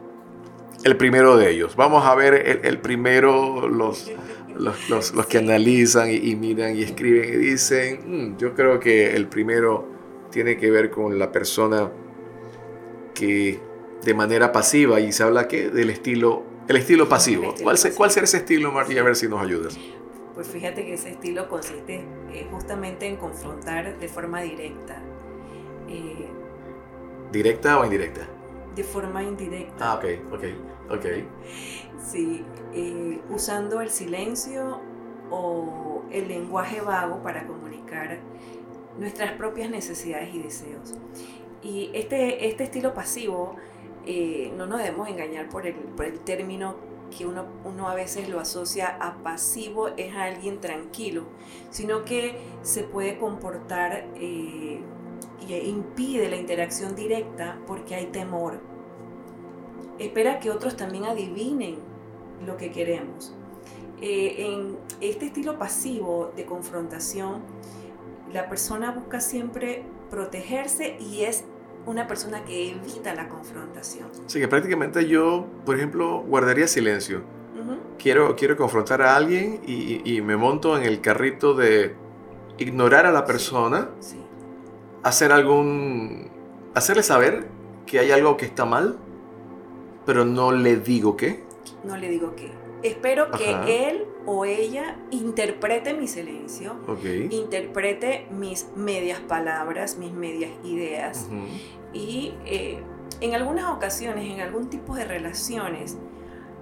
el 0.86 0.98
primero 0.98 1.36
de 1.36 1.50
ellos. 1.50 1.76
Vamos 1.76 2.06
a 2.06 2.14
ver 2.14 2.62
el, 2.64 2.78
primero, 2.78 3.68
los, 3.68 4.12
los, 4.56 5.12
los, 5.14 5.26
que 5.26 5.40
analizan 5.40 6.10
y, 6.12 6.36
miran 6.36 6.76
y 6.76 6.84
escriben 6.84 7.34
y 7.34 7.38
dicen, 7.38 8.34
mm, 8.34 8.38
yo 8.38 8.54
creo 8.54 8.80
que 8.80 9.16
el 9.16 9.28
primero 9.28 9.90
tiene 10.30 10.58
que 10.58 10.70
ver 10.70 10.92
con 10.92 11.18
la 11.18 11.32
persona 11.32 11.92
que 13.16 13.60
de 14.04 14.14
manera 14.14 14.52
pasiva, 14.52 15.00
y 15.00 15.12
se 15.12 15.24
habla 15.24 15.48
que 15.48 15.72
del 15.72 15.90
estilo, 15.90 16.44
el 16.68 16.76
estilo 16.76 17.10
pasivo. 17.10 17.56
¿Cuál, 17.64 17.78
¿Cuál 17.98 18.12
será 18.12 18.26
ese 18.26 18.38
estilo, 18.38 18.72
María? 18.72 19.02
A 19.02 19.06
ver 19.06 19.16
si 19.16 19.28
nos 19.28 19.42
ayudas. 19.42 19.80
Pues 20.36 20.48
fíjate 20.48 20.86
que 20.86 20.94
ese 20.94 21.10
estilo 21.10 21.50
consiste 21.50 22.04
eh, 22.32 22.48
justamente 22.52 23.08
en 23.08 23.16
confrontar 23.16 23.98
de 23.98 24.08
forma 24.08 24.42
directa. 24.42 25.02
Eh, 25.90 26.30
¿Directa 27.32 27.80
o 27.80 27.86
indirecta? 27.86 28.28
De 28.76 28.84
forma 28.84 29.24
indirecta. 29.24 29.74
Ah, 29.80 29.96
ok, 29.96 30.34
ok, 30.34 30.44
ok. 30.90 31.06
Sí, 32.04 32.44
eh, 32.74 33.22
usando 33.30 33.82
el 33.82 33.90
silencio 33.90 34.80
o 35.32 36.04
el 36.12 36.28
lenguaje 36.28 36.82
vago 36.82 37.22
para 37.24 37.48
comunicar 37.48 38.20
nuestras 39.00 39.32
propias 39.34 39.70
necesidades 39.70 40.34
y 40.34 40.40
deseos. 40.40 40.94
Y 41.64 41.90
este, 41.94 42.48
este 42.48 42.66
estilo 42.66 42.94
pasivo, 42.94 43.56
no 44.56 44.68
nos 44.68 44.78
debemos 44.78 45.10
engañar 45.10 45.50
por 45.50 45.66
el, 45.66 45.74
por 45.74 46.06
el 46.06 46.20
término 46.20 46.76
que 47.16 47.26
uno, 47.26 47.46
uno, 47.64 47.88
a 47.88 47.96
veces 47.96 48.30
lo 48.30 48.40
asocia 48.40 48.98
a 49.00 49.18
pasivo, 49.24 49.90
es 49.90 50.16
alguien 50.16 50.60
tranquilo, 50.60 51.24
sino 51.70 52.04
que 52.04 52.38
se 52.62 52.84
puede 52.84 53.18
comportar 53.18 54.06
eh, 54.16 54.82
e 55.48 55.68
impide 55.68 56.30
la 56.30 56.36
interacción 56.36 56.96
directa 56.96 57.60
porque 57.68 57.96
hay 57.96 58.08
temor. 58.08 58.60
Espera 60.00 60.40
que 60.40 60.50
otros 60.50 60.76
también 60.76 61.06
adivinen 61.06 61.78
lo 62.46 62.58
que 62.58 62.72
queremos. 62.72 63.34
Eh, 64.02 64.54
en 64.54 64.78
este 65.00 65.28
estilo 65.28 65.58
pasivo 65.58 66.34
de 66.36 66.46
confrontación, 66.46 67.42
la 68.34 68.50
persona 68.50 68.92
busca 68.92 69.22
siempre 69.22 69.84
protegerse 70.10 70.98
y 71.00 71.24
es 71.24 71.46
una 71.86 72.08
persona 72.08 72.44
que 72.44 72.72
evita 72.72 73.14
la 73.14 73.30
confrontación. 73.30 74.10
Sí, 74.28 74.40
que 74.40 74.48
prácticamente 74.48 75.08
yo, 75.08 75.46
por 75.66 75.76
ejemplo, 75.76 76.22
guardaría 76.28 76.68
silencio. 76.68 77.22
quiero, 77.98 78.36
quiero 78.36 78.58
confrontar 78.58 79.02
a 79.02 79.16
alguien 79.16 79.62
y, 79.66 80.22
me 80.22 80.36
monto 80.36 80.78
en 80.78 80.84
el 80.84 81.00
carrito 81.02 81.54
de 81.54 81.96
ignorar 82.58 83.06
a 83.06 83.12
la 83.12 83.26
persona, 83.26 83.90
hacer 85.04 85.32
algún... 85.32 86.30
hacerle 86.74 87.04
saber 87.04 87.48
que 87.86 88.00
hay 88.00 88.12
algo 88.12 88.36
que 88.38 88.46
está 88.46 88.66
mal, 88.66 88.98
pero 90.06 90.26
no 90.26 90.52
le 90.52 90.78
digo 90.78 91.18
qué. 91.18 91.44
No 91.84 91.98
le 91.98 92.10
digo 92.10 92.36
qué. 92.36 92.52
Espero 92.84 93.32
que 93.32 93.90
él 93.90 94.06
o 94.28 94.46
ella 94.46 94.98
interprete 95.10 95.96
mi 95.96 96.08
silencio, 96.08 96.76
interprete 97.32 98.28
mis 98.30 98.68
medias 98.76 99.20
palabras, 99.22 99.98
mis 99.98 100.12
medias 100.12 100.52
ideas. 100.64 101.28
Y 101.94 102.34
eh, 102.46 102.80
en 103.22 103.34
algunas 103.34 103.72
ocasiones, 103.72 104.32
en 104.32 104.42
algún 104.42 104.70
tipo 104.70 104.96
de 104.96 105.06
relaciones, 105.06 105.98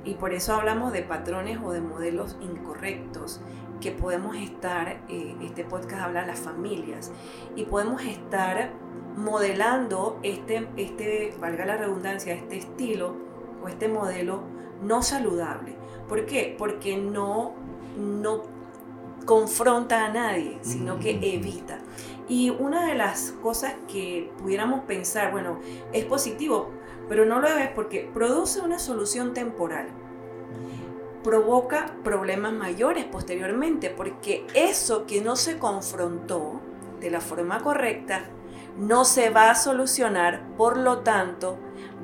y 0.05 0.13
por 0.13 0.33
eso 0.33 0.53
hablamos 0.53 0.93
de 0.93 1.01
patrones 1.01 1.59
o 1.63 1.71
de 1.71 1.81
modelos 1.81 2.37
incorrectos, 2.41 3.41
que 3.81 3.91
podemos 3.91 4.37
estar, 4.37 5.01
eh, 5.09 5.35
este 5.41 5.65
podcast 5.65 6.03
habla 6.03 6.21
de 6.21 6.27
las 6.27 6.39
familias, 6.39 7.11
y 7.57 7.65
podemos 7.65 8.01
estar 8.01 8.71
modelando 9.17 10.19
este, 10.23 10.69
este, 10.77 11.35
valga 11.39 11.65
la 11.65 11.75
redundancia, 11.75 12.33
este 12.33 12.57
estilo 12.57 13.32
o 13.63 13.67
este 13.67 13.87
modelo 13.87 14.41
no 14.81 15.01
saludable 15.01 15.77
¿Por 16.07 16.25
qué? 16.25 16.55
Porque 16.57 16.97
no, 16.97 17.53
no 17.97 18.43
confronta 19.25 20.05
a 20.05 20.09
nadie, 20.09 20.59
sino 20.61 20.99
que 20.99 21.11
evita. 21.33 21.79
Y 22.27 22.49
una 22.49 22.87
de 22.87 22.95
las 22.95 23.31
cosas 23.41 23.73
que 23.91 24.31
pudiéramos 24.37 24.81
pensar, 24.81 25.31
bueno, 25.31 25.59
es 25.91 26.05
positivo, 26.05 26.69
pero 27.09 27.25
no 27.25 27.39
lo 27.39 27.47
es 27.47 27.69
porque 27.69 28.09
produce 28.13 28.61
una 28.61 28.79
solución 28.79 29.33
temporal. 29.33 29.87
Provoca 31.23 31.95
problemas 32.03 32.53
mayores 32.53 33.05
posteriormente, 33.05 33.89
porque 33.89 34.45
eso 34.53 35.05
que 35.05 35.21
no 35.21 35.35
se 35.35 35.57
confrontó 35.57 36.59
de 36.99 37.09
la 37.11 37.21
forma 37.21 37.59
correcta 37.59 38.25
no 38.77 39.05
se 39.05 39.29
va 39.29 39.51
a 39.51 39.55
solucionar, 39.55 40.47
por 40.57 40.77
lo 40.77 40.99
tanto, 40.99 41.57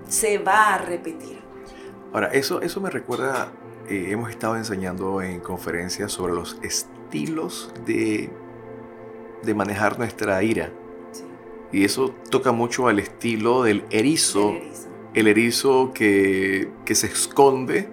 se 0.08 0.38
va 0.38 0.74
a 0.74 0.78
repetir. 0.78 1.49
Ahora, 2.12 2.28
eso, 2.28 2.62
eso 2.62 2.82
me 2.82 2.90
recuerda 2.90 3.52
eh, 3.90 4.12
hemos 4.12 4.30
estado 4.30 4.56
enseñando 4.56 5.20
en 5.22 5.40
conferencias 5.40 6.12
sobre 6.12 6.34
los 6.34 6.60
estilos 6.62 7.72
de, 7.88 8.30
de 9.42 9.54
manejar 9.56 9.98
nuestra 9.98 10.44
ira. 10.44 10.72
Y 11.72 11.86
eso 11.86 12.14
toca 12.30 12.52
mucho 12.52 12.88
al 12.88 13.00
estilo 13.00 13.64
del 13.64 13.84
erizo. 13.90 14.54
El 15.16 15.28
erizo, 15.28 15.92
que, 15.94 16.70
que 16.86 16.94
se 16.94 17.08
esconde, 17.08 17.90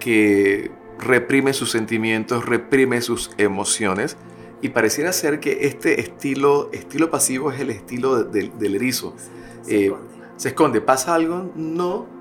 que 0.00 0.72
reprime 0.98 1.52
sus 1.52 1.70
sentimientos, 1.70 2.44
reprime 2.44 3.00
sus 3.00 3.30
emociones. 3.38 4.16
Y 4.62 4.70
pareciera 4.70 5.12
ser 5.12 5.38
que 5.38 5.66
este 5.66 6.00
estilo, 6.00 6.70
estilo 6.72 7.08
pasivo 7.08 7.52
es 7.52 7.60
el 7.60 7.70
estilo 7.70 8.24
del 8.24 8.74
erizo. 8.74 9.14
Se, 9.62 9.86
eh, 9.86 9.94
se 10.36 10.48
esconde. 10.48 10.80
¿Pasa 10.80 11.14
algo? 11.14 11.52
No, 11.54 12.17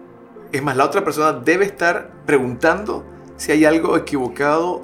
es 0.51 0.63
más, 0.63 0.77
la 0.77 0.86
otra 0.86 1.04
persona 1.04 1.34
debe 1.34 1.66
estar 1.66 2.12
preguntando 2.25 3.06
si 3.38 3.51
hay 3.51 3.66
algo 3.66 3.98
equivocado 3.98 4.84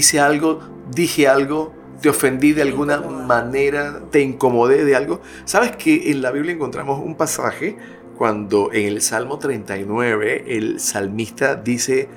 si 0.00 0.16
algo, 0.16 0.60
dije 0.90 1.28
algo, 1.28 1.74
te 2.00 2.08
ofendí 2.08 2.52
de 2.52 2.62
alguna 2.62 2.98
manera, 3.00 4.00
te 4.10 4.22
incomodé 4.22 4.86
de 4.86 4.96
algo. 4.96 5.20
¿Sabes 5.44 5.76
que 5.76 6.10
en 6.10 6.22
la 6.22 6.30
Biblia 6.30 6.54
encontramos 6.54 7.00
un 7.04 7.14
pasaje 7.14 7.76
cuando 8.16 8.72
en 8.72 8.86
el 8.86 9.02
Salmo 9.02 9.38
39 9.38 10.44
el 10.46 10.80
salmista 10.80 11.56
dice 11.56 12.08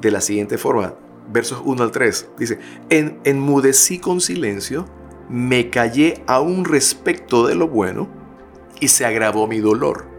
de 0.00 0.10
la 0.10 0.20
siguiente 0.20 0.58
forma, 0.58 0.94
versos 1.32 1.62
1 1.64 1.82
al 1.82 1.90
3, 1.90 2.30
dice, 2.38 2.58
en, 2.90 3.20
enmudecí 3.24 3.98
con 3.98 4.20
silencio, 4.20 4.86
me 5.28 5.70
callé 5.70 6.22
aún 6.26 6.64
respecto 6.64 7.46
de 7.46 7.54
lo 7.54 7.68
bueno 7.68 8.08
y 8.80 8.88
se 8.88 9.06
agravó 9.06 9.46
mi 9.46 9.60
dolor 9.60 10.11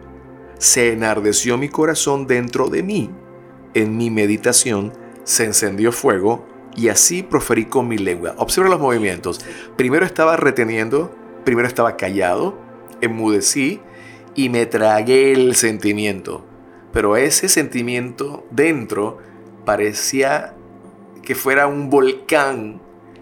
se 0.58 0.92
enardeció 0.92 1.58
mi 1.58 1.70
corazón 1.70 2.28
dentro 2.28 2.70
de 2.70 2.84
mí. 2.84 3.10
En 3.74 3.98
mi 3.98 4.10
meditación 4.10 4.94
se 5.24 5.46
encendió 5.46 5.92
fuego 5.92 6.46
y 6.76 6.90
así 6.90 7.24
proferí 7.24 7.66
con 7.66 7.88
mi 7.88 7.98
lengua. 7.98 8.36
Observa 8.38 8.70
los 8.70 8.80
movimientos. 8.80 9.40
Primero 9.76 10.06
estaba 10.06 10.38
reteniendo, 10.38 11.14
primero 11.44 11.68
estaba 11.68 11.98
callado, 11.98 12.58
enmudecí 13.02 13.82
y 14.36 14.50
me 14.50 14.66
tragué 14.66 15.34
el 15.34 15.56
sentimiento. 15.56 16.46
Pero 16.92 17.18
ese 17.18 17.50
sentimiento 17.50 18.46
dentro 18.52 19.18
parecía 19.66 20.56
que 21.24 21.36
fuera 21.36 21.68
un 21.68 21.90
volcán 21.90 22.82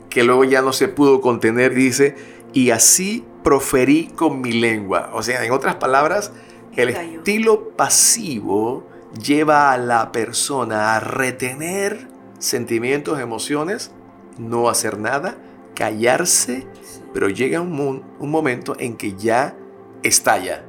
que 0.10 0.24
luego 0.24 0.44
ya 0.44 0.62
no 0.62 0.74
se 0.74 0.90
pudo 0.90 1.22
contener, 1.22 1.74
dice, 1.74 2.16
y 2.54 2.72
así 2.72 3.26
proferí 3.44 4.08
con 4.08 4.42
mi 4.42 4.52
lengua. 4.52 5.10
O 5.14 5.24
sea, 5.24 5.44
en 5.46 5.52
otras 5.52 5.76
palabras, 5.76 6.34
el 6.76 6.90
estilo 6.90 7.70
pasivo 7.70 8.88
lleva 9.22 9.72
a 9.72 9.78
la 9.78 10.12
persona 10.12 10.96
a 10.96 11.00
retener 11.00 12.08
sentimientos, 12.40 13.20
emociones, 13.20 13.92
no 14.38 14.70
hacer 14.70 14.98
nada, 14.98 15.36
callarse, 15.76 16.68
pero 17.14 17.30
llega 17.30 17.62
un, 17.62 18.04
un 18.20 18.32
momento 18.32 18.76
en 18.80 18.98
que 18.98 19.14
ya 19.16 19.56
estalla. 20.04 20.64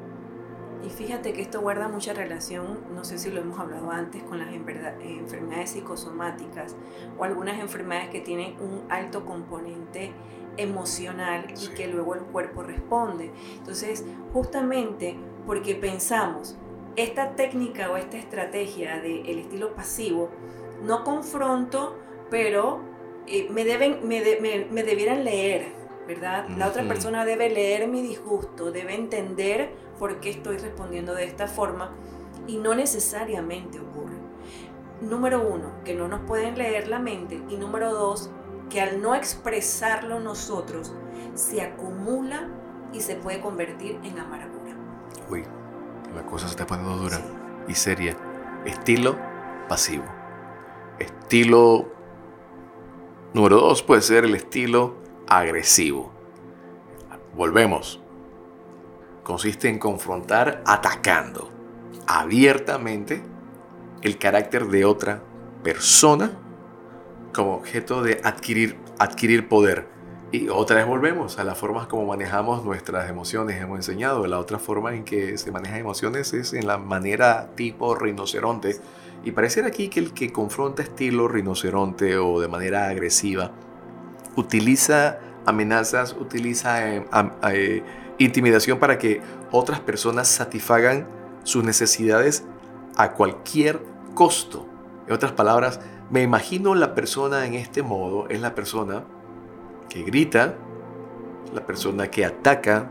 Y 0.84 0.90
fíjate 0.90 1.32
que 1.32 1.42
esto 1.42 1.60
guarda 1.60 1.86
mucha 1.86 2.12
relación, 2.12 2.80
no 2.92 3.04
sé 3.04 3.16
si 3.16 3.30
lo 3.30 3.40
hemos 3.40 3.58
hablado 3.60 3.90
antes, 3.92 4.22
con 4.24 4.40
las 4.40 4.52
enfermedades 4.52 5.70
psicosomáticas 5.70 6.74
o 7.16 7.24
algunas 7.24 7.60
enfermedades 7.60 8.10
que 8.10 8.20
tienen 8.20 8.56
un 8.60 8.82
alto 8.90 9.24
componente 9.24 10.12
emocional 10.56 11.46
y 11.60 11.68
que 11.68 11.86
luego 11.88 12.14
el 12.14 12.22
cuerpo 12.22 12.62
responde. 12.62 13.32
Entonces, 13.58 14.04
justamente 14.32 15.16
porque 15.46 15.74
pensamos, 15.74 16.56
esta 16.96 17.34
técnica 17.34 17.90
o 17.90 17.96
esta 17.96 18.18
estrategia 18.18 19.00
del 19.00 19.38
estilo 19.38 19.74
pasivo, 19.74 20.30
no 20.84 21.04
confronto, 21.04 21.96
pero 22.30 22.80
eh, 23.26 23.48
me, 23.50 23.64
deben, 23.64 24.06
me, 24.06 24.20
me, 24.70 24.82
debieran 24.82 25.24
leer, 25.24 25.72
¿verdad? 26.06 26.48
La 26.56 26.68
otra 26.68 26.86
persona 26.86 27.24
debe 27.24 27.48
leer 27.48 27.88
mi 27.88 28.02
disgusto, 28.02 28.72
debe 28.72 28.94
entender 28.94 29.70
por 29.98 30.20
qué 30.20 30.30
estoy 30.30 30.58
respondiendo 30.58 31.14
de 31.14 31.24
esta 31.24 31.46
forma 31.46 31.92
y 32.46 32.56
no 32.56 32.74
necesariamente 32.74 33.78
ocurre. 33.78 34.16
Número 35.00 35.46
uno, 35.46 35.72
que 35.84 35.94
no 35.94 36.08
nos 36.08 36.20
pueden 36.22 36.56
leer 36.58 36.88
la 36.88 36.98
mente 36.98 37.40
y 37.48 37.56
número 37.56 37.92
dos, 37.92 38.30
que 38.72 38.80
al 38.80 39.02
no 39.02 39.14
expresarlo 39.14 40.18
nosotros 40.18 40.94
se 41.34 41.60
acumula 41.60 42.48
y 42.94 43.02
se 43.02 43.16
puede 43.16 43.38
convertir 43.38 44.00
en 44.02 44.18
amargura. 44.18 44.74
Uy, 45.28 45.44
la 46.14 46.24
cosa 46.24 46.46
se 46.46 46.52
está 46.52 46.66
poniendo 46.66 46.96
dura 46.96 47.20
y 47.68 47.74
seria. 47.74 48.16
Estilo 48.64 49.18
pasivo. 49.68 50.04
Estilo 50.98 51.92
número 53.34 53.56
dos 53.56 53.82
puede 53.82 54.00
ser 54.00 54.24
el 54.24 54.34
estilo 54.34 54.96
agresivo. 55.28 56.10
Volvemos. 57.36 58.00
Consiste 59.22 59.68
en 59.68 59.78
confrontar 59.78 60.62
atacando 60.64 61.50
abiertamente 62.06 63.22
el 64.00 64.16
carácter 64.16 64.68
de 64.68 64.86
otra 64.86 65.22
persona 65.62 66.41
como 67.32 67.54
objeto 67.54 68.02
de 68.02 68.20
adquirir, 68.24 68.76
adquirir 68.98 69.48
poder. 69.48 69.86
Y 70.32 70.48
otra 70.48 70.76
vez 70.76 70.86
volvemos 70.86 71.38
a 71.38 71.44
las 71.44 71.58
formas 71.58 71.86
como 71.86 72.06
manejamos 72.06 72.64
nuestras 72.64 73.10
emociones. 73.10 73.60
Hemos 73.60 73.76
enseñado 73.76 74.26
la 74.26 74.38
otra 74.38 74.58
forma 74.58 74.94
en 74.94 75.04
que 75.04 75.36
se 75.36 75.50
manejan 75.50 75.78
emociones 75.78 76.32
es 76.32 76.54
en 76.54 76.66
la 76.66 76.78
manera 76.78 77.50
tipo 77.54 77.94
rinoceronte. 77.94 78.76
Y 79.24 79.32
pareciera 79.32 79.68
aquí 79.68 79.88
que 79.88 80.00
el 80.00 80.14
que 80.14 80.32
confronta 80.32 80.82
estilo 80.82 81.28
rinoceronte 81.28 82.16
o 82.16 82.40
de 82.40 82.48
manera 82.48 82.88
agresiva 82.88 83.52
utiliza 84.36 85.18
amenazas, 85.44 86.16
utiliza 86.18 86.88
eh, 86.88 87.04
eh, 87.50 87.82
intimidación 88.18 88.78
para 88.78 88.98
que 88.98 89.20
otras 89.50 89.80
personas 89.80 90.28
satisfagan 90.28 91.06
sus 91.44 91.64
necesidades 91.64 92.44
a 92.96 93.12
cualquier 93.12 93.82
costo. 94.14 94.66
En 95.06 95.14
otras 95.14 95.32
palabras, 95.32 95.80
me 96.12 96.22
imagino 96.22 96.74
la 96.74 96.94
persona 96.94 97.46
en 97.46 97.54
este 97.54 97.82
modo 97.82 98.28
es 98.28 98.40
la 98.40 98.54
persona 98.54 99.02
que 99.88 100.02
grita, 100.02 100.54
la 101.54 101.66
persona 101.66 102.10
que 102.10 102.26
ataca, 102.26 102.90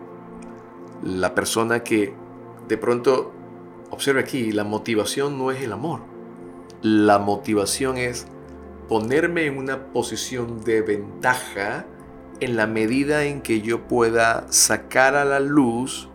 la 1.03 1.35
persona 1.35 1.83
que 1.83 2.15
de 2.67 2.77
pronto, 2.77 3.31
observe 3.91 4.21
aquí, 4.21 4.51
la 4.51 4.63
motivación 4.63 5.37
no 5.37 5.51
es 5.51 5.61
el 5.61 5.71
amor. 5.71 5.99
La 6.81 7.19
motivación 7.19 7.97
es 7.97 8.25
ponerme 8.89 9.45
en 9.45 9.57
una 9.57 9.87
posición 9.93 10.63
de 10.63 10.81
ventaja 10.81 11.85
en 12.39 12.55
la 12.55 12.65
medida 12.65 13.25
en 13.25 13.41
que 13.41 13.61
yo 13.61 13.87
pueda 13.87 14.51
sacar 14.51 15.15
a 15.15 15.25
la 15.25 15.39
luz 15.39 16.09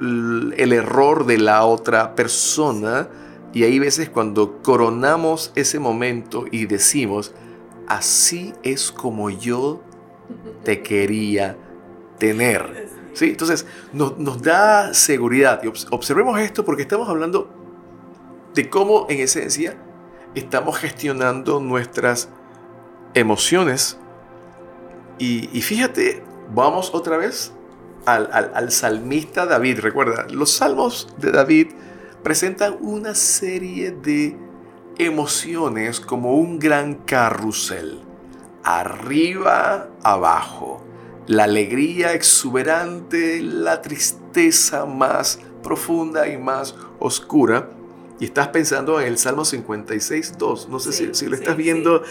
el 0.00 0.72
error 0.74 1.24
de 1.24 1.38
la 1.38 1.64
otra 1.64 2.14
persona 2.14 3.08
y 3.56 3.64
hay 3.64 3.78
veces 3.78 4.10
cuando 4.10 4.60
coronamos 4.62 5.50
ese 5.54 5.78
momento 5.78 6.44
y 6.50 6.66
decimos, 6.66 7.32
así 7.88 8.52
es 8.62 8.92
como 8.92 9.30
yo 9.30 9.80
te 10.62 10.82
quería 10.82 11.56
tener. 12.18 12.90
¿Sí? 13.14 13.30
Entonces 13.30 13.64
nos, 13.94 14.18
nos 14.18 14.42
da 14.42 14.92
seguridad. 14.92 15.62
Y 15.64 15.68
observemos 15.68 16.38
esto 16.38 16.66
porque 16.66 16.82
estamos 16.82 17.08
hablando 17.08 17.48
de 18.52 18.68
cómo 18.68 19.06
en 19.08 19.20
esencia 19.20 19.78
estamos 20.34 20.76
gestionando 20.76 21.58
nuestras 21.58 22.28
emociones. 23.14 23.96
Y, 25.18 25.46
fíjate, 25.62 26.22
vamos 26.54 26.90
otra 26.92 27.16
vez 27.16 27.54
al, 28.04 28.28
al 28.30 28.70
salmista 28.70 29.46
David. 29.46 29.80
Recuerda, 29.80 30.26
los 30.28 30.50
salmos 30.50 31.08
de 31.16 31.32
David 31.32 31.68
presentan 32.26 32.78
una 32.80 33.14
serie 33.14 33.92
de 33.92 34.36
emociones 34.98 36.00
como 36.00 36.34
un 36.34 36.58
gran 36.58 36.94
carrusel. 36.94 38.00
Arriba, 38.64 39.90
abajo. 40.02 40.84
La 41.28 41.44
alegría 41.44 42.14
exuberante, 42.14 43.40
la 43.40 43.80
tristeza 43.80 44.86
más 44.86 45.38
profunda 45.62 46.26
y 46.26 46.36
más 46.36 46.74
oscura. 46.98 47.70
Y 48.18 48.24
estás 48.24 48.48
pensando 48.48 49.00
en 49.00 49.06
el 49.06 49.18
Salmo 49.18 49.44
56, 49.44 50.36
2. 50.36 50.68
No 50.68 50.80
sé 50.80 51.14
si, 51.14 51.26
lo 51.26 51.36
estás 51.36 51.56
viendo. 51.56 52.02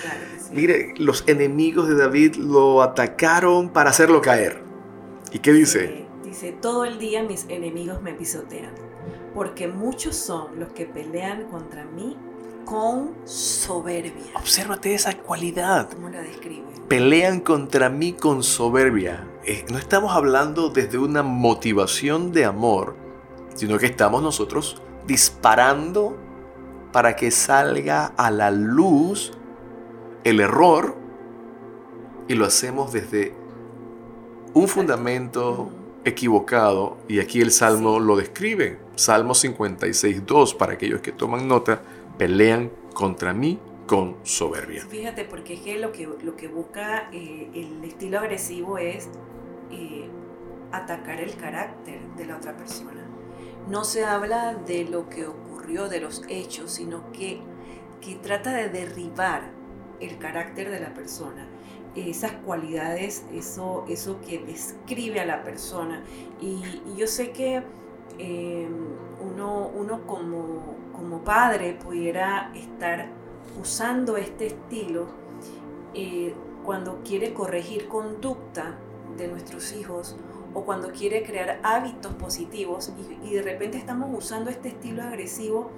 Mire, 0.53 0.93
los 0.95 1.25
enemigos 1.27 1.89
de 1.89 1.95
David 1.95 2.35
lo 2.35 2.81
atacaron 2.81 3.67
para 3.67 3.89
hacerlo 3.89 4.21
caer. 4.21 4.61
¿Y 5.33 5.39
qué 5.39 5.51
dice? 5.51 6.05
Dice, 6.23 6.53
todo 6.53 6.85
el 6.85 6.99
día 6.99 7.21
mis 7.21 7.43
enemigos 7.49 8.01
me 8.01 8.13
pisotean 8.13 8.94
porque 9.35 9.67
muchos 9.67 10.15
son 10.15 10.57
los 10.57 10.69
que 10.69 10.85
pelean 10.85 11.43
contra 11.51 11.83
mí 11.83 12.17
con 12.63 13.13
soberbia. 13.25 14.31
Obsérvate 14.35 14.95
esa 14.95 15.17
cualidad. 15.17 15.89
¿Cómo 15.91 16.09
la 16.09 16.21
describe? 16.21 16.63
Pelean 16.87 17.41
contra 17.41 17.89
mí 17.89 18.13
con 18.13 18.43
soberbia. 18.43 19.27
Eh, 19.43 19.65
no 19.69 19.77
estamos 19.77 20.13
hablando 20.13 20.69
desde 20.69 20.97
una 20.97 21.21
motivación 21.21 22.31
de 22.31 22.45
amor, 22.45 22.95
sino 23.55 23.77
que 23.77 23.87
estamos 23.87 24.23
nosotros 24.23 24.81
disparando 25.05 26.17
para 26.93 27.17
que 27.17 27.29
salga 27.29 28.13
a 28.15 28.31
la 28.31 28.51
luz 28.51 29.33
el 30.23 30.39
error 30.39 30.95
y 32.29 32.35
lo 32.35 32.45
hacemos 32.45 32.93
desde 32.93 33.35
un 34.53 34.69
fundamento 34.69 35.69
equivocado 36.05 36.97
y 37.07 37.19
aquí 37.19 37.41
el 37.41 37.51
Salmo 37.51 37.99
lo 37.99 38.15
describe. 38.15 38.77
Salmo 38.95 39.33
56.2, 39.33 40.55
para 40.55 40.73
aquellos 40.73 41.01
que 41.01 41.11
toman 41.11 41.47
nota, 41.47 41.81
pelean 42.17 42.71
contra 42.93 43.33
mí 43.33 43.59
con 43.87 44.15
soberbia. 44.23 44.85
Fíjate, 44.85 45.25
porque 45.25 45.55
es 45.55 45.61
que 45.61 45.77
lo 45.77 45.91
que, 45.91 46.07
lo 46.23 46.35
que 46.35 46.47
busca 46.47 47.09
eh, 47.11 47.49
el 47.53 47.83
estilo 47.83 48.19
agresivo 48.19 48.77
es 48.77 49.09
eh, 49.71 50.07
atacar 50.71 51.19
el 51.19 51.35
carácter 51.35 51.99
de 52.15 52.25
la 52.25 52.37
otra 52.37 52.55
persona. 52.55 53.03
No 53.67 53.83
se 53.83 54.05
habla 54.05 54.53
de 54.53 54.85
lo 54.85 55.09
que 55.09 55.25
ocurrió, 55.25 55.89
de 55.89 55.99
los 55.99 56.23
hechos, 56.29 56.71
sino 56.71 57.11
que, 57.11 57.39
que 57.99 58.15
trata 58.15 58.53
de 58.53 58.69
derribar 58.69 59.49
el 59.99 60.17
carácter 60.19 60.69
de 60.69 60.79
la 60.79 60.93
persona 60.93 61.47
esas 61.95 62.33
cualidades, 62.33 63.25
eso, 63.33 63.85
eso 63.87 64.19
que 64.21 64.39
describe 64.39 65.19
a 65.19 65.25
la 65.25 65.43
persona. 65.43 66.03
Y, 66.41 66.61
yo 66.97 67.07
sé 67.07 67.31
que 67.31 67.63
eh, 68.19 68.67
uno, 69.21 69.71
uno 69.75 70.05
como, 70.05 70.75
como, 70.93 71.23
padre 71.23 71.73
pudiera 71.73 72.51
estar 72.55 73.07
usando 73.59 74.17
este 74.17 74.47
estilo 74.47 75.07
eh, 75.93 76.33
cuando 76.63 77.01
quiere 77.03 77.33
corregir 77.33 77.87
conducta 77.87 78.77
de 79.17 79.27
nuestros 79.27 79.73
hijos 79.73 80.15
o 80.53 80.63
cuando 80.63 80.91
quiere 80.91 81.23
crear 81.23 81.59
hábitos 81.63 82.13
positivos 82.13 82.91
y, 83.23 83.27
y 83.27 83.33
de 83.33 83.41
repente 83.41 83.77
estamos 83.77 84.09
usando 84.17 84.49
este 84.49 84.69
estilo 84.69 85.03
agresivo 85.03 85.69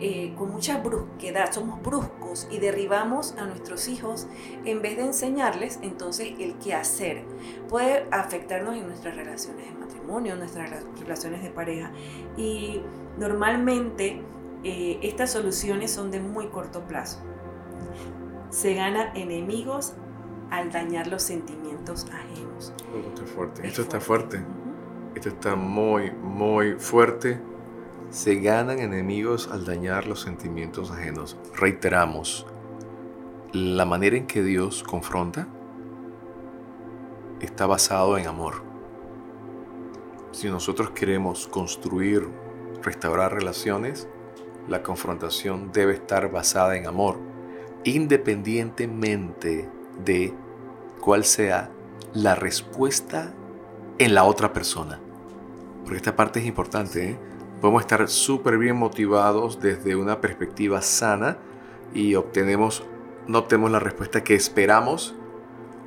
eh, 0.00 0.34
con 0.36 0.50
mucha 0.50 0.78
brusquedad, 0.78 1.52
somos 1.52 1.80
bruscos 1.82 2.48
y 2.50 2.58
derribamos 2.58 3.34
a 3.38 3.46
nuestros 3.46 3.88
hijos 3.88 4.26
en 4.64 4.82
vez 4.82 4.96
de 4.96 5.04
enseñarles 5.04 5.78
entonces 5.82 6.32
el 6.38 6.54
qué 6.58 6.74
hacer. 6.74 7.24
Puede 7.68 8.06
afectarnos 8.10 8.76
en 8.76 8.86
nuestras 8.86 9.14
relaciones 9.14 9.66
de 9.66 9.78
matrimonio, 9.78 10.32
en 10.32 10.40
nuestras 10.40 10.70
relaciones 10.98 11.42
de 11.42 11.50
pareja. 11.50 11.92
Y 12.36 12.80
normalmente 13.18 14.22
eh, 14.64 14.98
estas 15.02 15.30
soluciones 15.30 15.92
son 15.92 16.10
de 16.10 16.20
muy 16.20 16.48
corto 16.48 16.80
plazo. 16.80 17.20
Se 18.50 18.74
gana 18.74 19.12
enemigos 19.14 19.94
al 20.50 20.72
dañar 20.72 21.06
los 21.06 21.22
sentimientos 21.22 22.06
ajenos. 22.06 22.72
fuerte. 23.34 23.66
Esto 23.66 23.82
está 23.82 24.00
fuerte. 24.00 24.42
Esto 25.14 25.28
está 25.28 25.54
muy, 25.54 26.10
muy 26.10 26.72
fuerte 26.72 27.51
se 28.12 28.34
ganan 28.34 28.78
enemigos 28.78 29.48
al 29.50 29.64
dañar 29.64 30.06
los 30.06 30.20
sentimientos 30.20 30.90
ajenos. 30.90 31.38
Reiteramos, 31.56 32.46
la 33.54 33.86
manera 33.86 34.18
en 34.18 34.26
que 34.26 34.42
Dios 34.42 34.82
confronta 34.82 35.48
está 37.40 37.64
basado 37.66 38.18
en 38.18 38.26
amor. 38.26 38.62
Si 40.32 40.48
nosotros 40.50 40.90
queremos 40.90 41.48
construir, 41.48 42.28
restaurar 42.82 43.32
relaciones, 43.32 44.06
la 44.68 44.82
confrontación 44.82 45.72
debe 45.72 45.94
estar 45.94 46.30
basada 46.30 46.76
en 46.76 46.86
amor, 46.86 47.18
independientemente 47.84 49.70
de 50.04 50.34
cuál 51.00 51.24
sea 51.24 51.70
la 52.12 52.34
respuesta 52.34 53.32
en 53.98 54.14
la 54.14 54.24
otra 54.24 54.52
persona. 54.52 55.00
Porque 55.82 55.96
esta 55.96 56.14
parte 56.14 56.40
es 56.40 56.46
importante, 56.46 57.10
¿eh? 57.12 57.31
Podemos 57.62 57.82
estar 57.82 58.08
súper 58.08 58.58
bien 58.58 58.74
motivados 58.74 59.60
desde 59.60 59.94
una 59.94 60.20
perspectiva 60.20 60.82
sana 60.82 61.38
y 61.94 62.16
obtenemos, 62.16 62.82
no 63.28 63.38
obtenemos 63.38 63.70
la 63.70 63.78
respuesta 63.78 64.24
que 64.24 64.34
esperamos. 64.34 65.14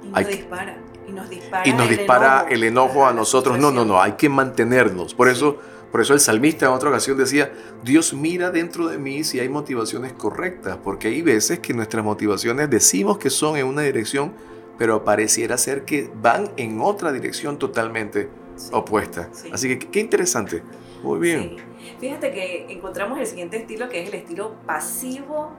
Y 0.02 0.08
nos 0.08 0.26
dispara. 0.26 0.78
Y 1.06 1.12
nos 1.12 1.30
dispara, 1.30 1.68
y 1.68 1.74
nos 1.74 1.90
el, 1.90 1.98
dispara 1.98 2.38
enojo, 2.38 2.50
el 2.50 2.64
enojo 2.64 3.06
a 3.06 3.12
nosotros. 3.12 3.60
No, 3.60 3.72
no, 3.72 3.84
no, 3.84 4.02
hay 4.02 4.14
que 4.14 4.30
mantenernos. 4.30 5.14
Por 5.14 5.28
eso, 5.28 5.58
por 5.92 6.00
eso 6.00 6.14
el 6.14 6.22
salmista 6.22 6.66
en 6.66 6.72
otra 6.72 6.88
ocasión 6.88 7.18
decía, 7.18 7.52
Dios 7.84 8.14
mira 8.14 8.52
dentro 8.52 8.88
de 8.88 8.98
mí 8.98 9.26
si 9.26 9.42
hay 9.42 9.50
motivaciones 9.50 10.14
correctas, 10.14 10.78
porque 10.82 11.10
hay 11.10 11.22
veces 11.22 11.60
que 11.60 11.74
nuestras 11.74 12.06
motivaciones 12.06 12.70
decimos 12.70 13.18
que 13.18 13.30
son 13.30 13.58
en 13.58 13.66
una 13.66 13.82
dirección, 13.82 14.32
pero 14.78 15.04
pareciera 15.04 15.58
ser 15.58 15.84
que 15.84 16.10
van 16.22 16.52
en 16.56 16.80
otra 16.80 17.12
dirección 17.12 17.60
totalmente 17.60 18.30
opuesta. 18.72 19.30
Así 19.52 19.68
que 19.68 19.78
qué 19.90 20.00
interesante. 20.00 20.64
Muy 21.06 21.20
bien. 21.20 21.58
Fíjate 22.00 22.32
que 22.32 22.66
encontramos 22.70 23.20
el 23.20 23.28
siguiente 23.28 23.58
estilo 23.58 23.88
que 23.90 24.02
es 24.02 24.10
el 24.10 24.16
estilo 24.16 24.56
pasivo 24.66 25.52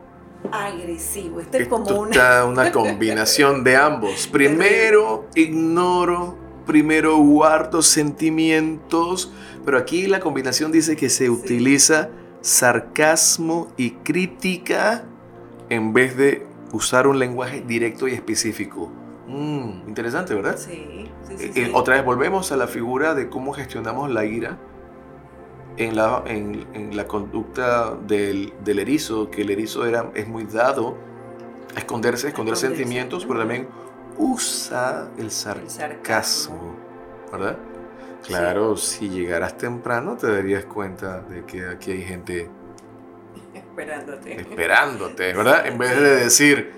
agresivo. 0.50 1.40
Este 1.40 1.62
es 1.62 1.68
como 1.68 2.00
una... 2.00 2.44
una 2.44 2.72
combinación 2.72 3.62
de 3.62 3.76
ambos. 3.76 4.26
Primero 4.26 5.28
ignoro, 5.37 6.37
primero 6.66 7.16
guardo 7.18 7.80
sentimientos, 7.80 9.32
pero 9.64 9.78
aquí 9.78 10.09
la 10.09 10.18
combinación 10.18 10.72
dice 10.72 10.96
que 10.96 11.09
se 11.09 11.30
utiliza 11.30 12.11
sarcasmo 12.40 13.68
y 13.76 13.92
crítica 13.92 15.04
en 15.68 15.92
vez 15.92 16.16
de 16.16 16.44
usar 16.72 17.06
un 17.06 17.20
lenguaje 17.20 17.62
directo 17.64 18.09
y 18.09 18.14
específico. 18.14 18.90
Mm, 19.28 19.88
interesante, 19.88 20.35
¿verdad? 20.35 20.56
Sí, 20.59 21.09
sí, 21.28 21.35
eh, 21.35 21.50
sí, 21.54 21.61
eh, 21.62 21.70
Otra 21.72 21.94
vez 21.94 22.04
volvemos 22.04 22.50
a 22.50 22.56
la 22.56 22.66
figura 22.66 23.14
de 23.14 23.28
cómo 23.28 23.52
gestionamos 23.52 24.11
la 24.11 24.24
ira 24.24 24.59
en 25.76 25.96
la, 25.96 26.22
en, 26.26 26.96
la 26.96 27.06
conducta 27.06 27.94
del, 27.94 28.52
del, 28.64 28.78
erizo, 28.78 29.30
que 29.30 29.42
el 29.42 29.50
erizo 29.50 29.84
era, 29.86 30.10
es 30.14 30.26
muy 30.26 30.44
dado 30.44 30.96
a 31.74 31.78
esconderse, 31.78 32.28
a 32.28 32.30
esconder 32.30 32.56
sentimientos, 32.56 33.26
pero 33.26 33.40
también 33.40 33.68
usa 34.18 35.10
el 35.18 35.30
sarcasmo, 35.30 36.74
¿verdad? 37.30 37.58
Claro, 38.26 38.76
si 38.76 39.08
llegaras 39.08 39.56
temprano 39.56 40.16
te 40.16 40.26
darías 40.30 40.64
cuenta 40.64 41.20
de 41.20 41.44
que 41.44 41.66
aquí 41.66 41.92
hay 41.92 42.02
gente 42.02 42.48
esperándote, 43.54 44.40
esperándote 44.40 45.32
¿verdad? 45.34 45.66
En 45.66 45.78
vez 45.78 46.00
de 46.00 46.16
decir, 46.16 46.72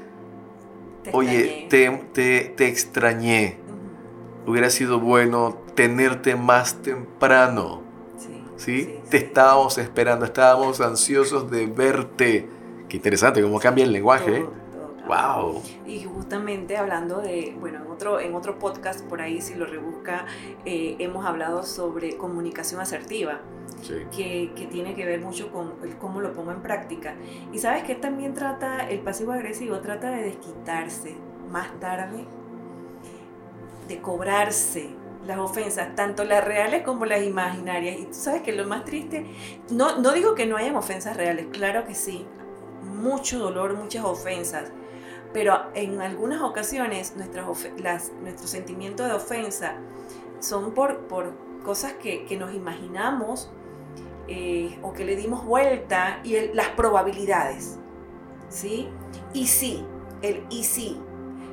te 1.05 1.11
oye, 1.13 1.67
te, 1.71 1.91
te, 2.13 2.55
te, 2.57 2.67
extrañé, 2.67 3.59
hubiera 4.47 4.69
sido 4.69 5.01
bueno 5.01 5.63
tenerte 5.75 6.37
más 6.37 6.83
temprano. 6.83 7.88
¿Sí? 8.59 9.01
Te 9.09 9.17
estábamos 9.17 9.79
esperando, 9.79 10.27
estábamos 10.27 10.81
ansiosos 10.81 11.51
de 11.51 11.67
verte. 11.67 12.49
Qué 12.89 12.97
interesante 12.97 13.41
cómo 13.41 13.59
cambia 13.59 13.85
el 13.85 13.93
lenguaje. 13.93 14.45
wow. 15.07 15.63
Y 15.87 16.03
justamente 16.05 16.77
hablando 16.77 17.21
de, 17.21 17.57
bueno, 17.59 17.83
en 17.85 17.91
otro, 17.91 18.21
en 18.21 18.35
otro 18.35 18.59
podcast 18.59 19.03
por 19.05 19.23
ahí, 19.23 19.41
si 19.41 19.55
lo 19.55 19.65
rebusca, 19.65 20.27
eh, 20.65 20.97
hemos 20.99 21.25
hablado 21.25 21.63
sobre 21.63 22.17
comunicación 22.17 22.81
asertiva. 22.81 23.41
Sí. 23.83 23.95
Que, 24.15 24.53
que, 24.57 24.67
tiene 24.67 24.97
que 24.97 25.07
ver 25.07 25.21
mucho 25.21 25.53
con 25.53 25.75
el 25.85 25.97
cómo 25.99 26.21
lo 26.21 26.33
pongo 26.33 26.51
en 26.51 26.63
práctica. 26.63 27.15
Y 27.53 27.59
sabes 27.59 27.85
que 27.85 27.95
también 27.95 28.35
trata, 28.35 28.89
el 28.89 28.99
pasivo 29.01 29.33
agresivo 29.33 29.79
trata 29.79 30.11
de 30.11 30.25
desquitarse 30.25 31.17
más 31.49 31.79
tarde, 31.79 32.25
de 33.87 34.01
cobrarse, 34.01 34.91
las 35.29 35.39
ofensas, 35.39 35.95
tanto 35.95 36.25
las 36.25 36.43
reales 36.43 36.83
como 36.83 37.05
las 37.05 37.23
imaginarias. 37.23 38.01
Y 38.01 38.05
tú 38.07 38.15
sabes 38.15 38.43
que 38.43 38.53
lo 38.53 38.67
más 38.67 38.85
triste, 38.85 39.27
no, 39.71 39.99
no 39.99 40.13
digo 40.13 40.35
que 40.35 40.47
no 40.47 40.57
hayan 40.57 40.75
ofensas 40.75 41.17
reales, 41.17 41.47
claro 41.53 41.85
que 41.87 41.95
sí, 41.95 42.27
mucho 42.83 43.39
dolor, 43.39 43.75
muchas 43.75 44.05
ofensas, 44.05 44.73
pero 45.35 45.67
en 45.75 46.01
algunas 46.01 46.41
ocasiones 46.41 47.15
nuestras 47.15 47.47
las, 47.77 48.11
nuestro 48.23 48.49
sentimiento 48.49 49.05
de 49.05 49.13
ofensa 49.13 49.75
son 50.41 50.73
por, 50.73 51.07
por 51.09 51.35
cosas 51.63 51.93
que, 51.93 52.25
que 52.25 52.39
nos 52.39 52.55
imaginamos 52.55 53.51
eh, 54.29 54.79
o 54.83 54.95
que 54.95 55.05
le 55.05 55.15
dimos 55.15 55.45
vuelta 55.45 56.21
y 56.25 56.55
las 56.55 56.69
probabilidades, 56.71 57.79
¿sí? 58.49 58.89
Y 59.35 59.47
sí, 59.47 59.85
el 60.23 60.47
y 60.49 60.65
sí, 60.65 60.99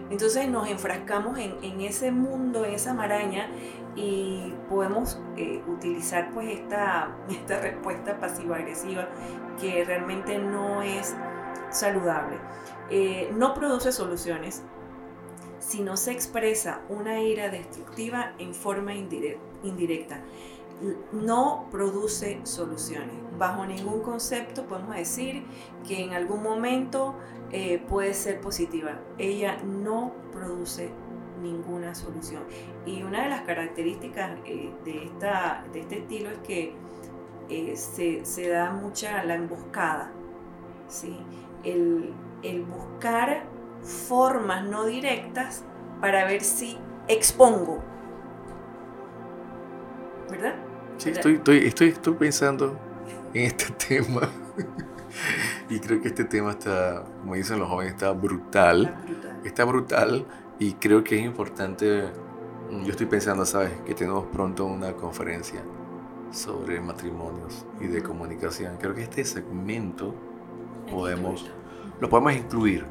entonces 0.09 0.47
nos 0.47 0.67
enfrascamos 0.67 1.37
en, 1.39 1.81
ese 1.81 2.11
mundo, 2.11 2.65
en 2.65 2.73
esa 2.73 2.93
maraña 2.93 3.49
y 3.95 4.53
podemos 4.69 5.19
eh, 5.37 5.61
utilizar 5.67 6.31
pues 6.31 6.49
esta, 6.49 7.15
esta 7.29 7.59
respuesta 7.59 8.19
pasiva-agresiva 8.19 9.09
que 9.59 9.83
realmente 9.83 10.37
no 10.37 10.81
es 10.81 11.15
saludable. 11.69 12.37
Eh, 12.89 13.31
no 13.35 13.53
produce 13.53 13.91
soluciones 13.91 14.63
si 15.59 15.81
no 15.81 15.97
se 15.97 16.11
expresa 16.11 16.81
una 16.89 17.19
ira 17.21 17.49
destructiva 17.49 18.33
en 18.37 18.53
forma 18.53 18.93
indirecta. 18.93 20.21
No 21.11 21.67
produce 21.71 22.39
soluciones. 22.43 23.15
Bajo 23.37 23.65
ningún 23.65 24.01
concepto 24.01 24.65
podemos 24.65 24.95
decir 24.95 25.43
que 25.87 26.03
en 26.03 26.13
algún 26.13 26.41
momento 26.43 27.15
eh, 27.51 27.83
puede 27.87 28.13
ser 28.13 28.41
positiva. 28.41 28.99
Ella 29.17 29.57
no 29.63 30.13
produce 30.31 30.91
ninguna 31.41 31.95
solución. 31.95 32.43
Y 32.85 33.03
una 33.03 33.23
de 33.23 33.29
las 33.29 33.41
características 33.41 34.31
eh, 34.45 34.73
de, 34.83 35.05
esta, 35.05 35.65
de 35.71 35.81
este 35.81 35.99
estilo 35.99 36.29
es 36.29 36.37
que 36.39 36.75
eh, 37.49 37.75
se, 37.75 38.25
se, 38.25 38.49
da 38.49 38.71
mucha 38.71 39.23
la 39.23 39.35
emboscada. 39.35 40.11
¿sí? 40.87 41.17
El, 41.63 42.13
el 42.43 42.63
buscar 42.63 43.43
formas 43.81 44.65
no 44.65 44.85
directas 44.85 45.63
para 46.01 46.25
ver 46.25 46.41
si 46.41 46.77
expongo. 47.07 47.79
¿Verdad? 50.29 50.55
Sí, 50.97 51.09
estoy, 51.09 51.35
estoy, 51.35 51.57
estoy, 51.59 51.87
estoy 51.89 52.13
pensando 52.13 52.77
en 53.33 53.45
este 53.45 53.73
tema. 53.87 54.29
y 55.69 55.79
creo 55.79 56.01
que 56.01 56.07
este 56.09 56.25
tema 56.25 56.51
está, 56.51 57.03
como 57.21 57.35
dicen 57.35 57.59
los 57.59 57.69
jóvenes, 57.69 57.93
está 57.93 58.11
brutal. 58.11 58.95
Está 59.43 59.65
brutal. 59.65 60.25
y 60.59 60.73
creo 60.73 61.03
que 61.03 61.19
es 61.19 61.25
importante. 61.25 62.09
Yo 62.83 62.91
estoy 62.91 63.05
pensando, 63.05 63.45
¿sabes? 63.45 63.71
Que 63.85 63.93
tenemos 63.93 64.25
pronto 64.25 64.65
una 64.65 64.93
conferencia 64.93 65.61
sobre 66.31 66.81
matrimonios 66.81 67.65
y 67.79 67.87
de 67.87 68.01
comunicación. 68.01 68.77
Creo 68.77 68.95
que 68.95 69.03
este 69.03 69.23
segmento 69.23 70.15
podemos, 70.91 71.45
lo 71.99 72.09
podemos 72.09 72.33
incluir. 72.33 72.85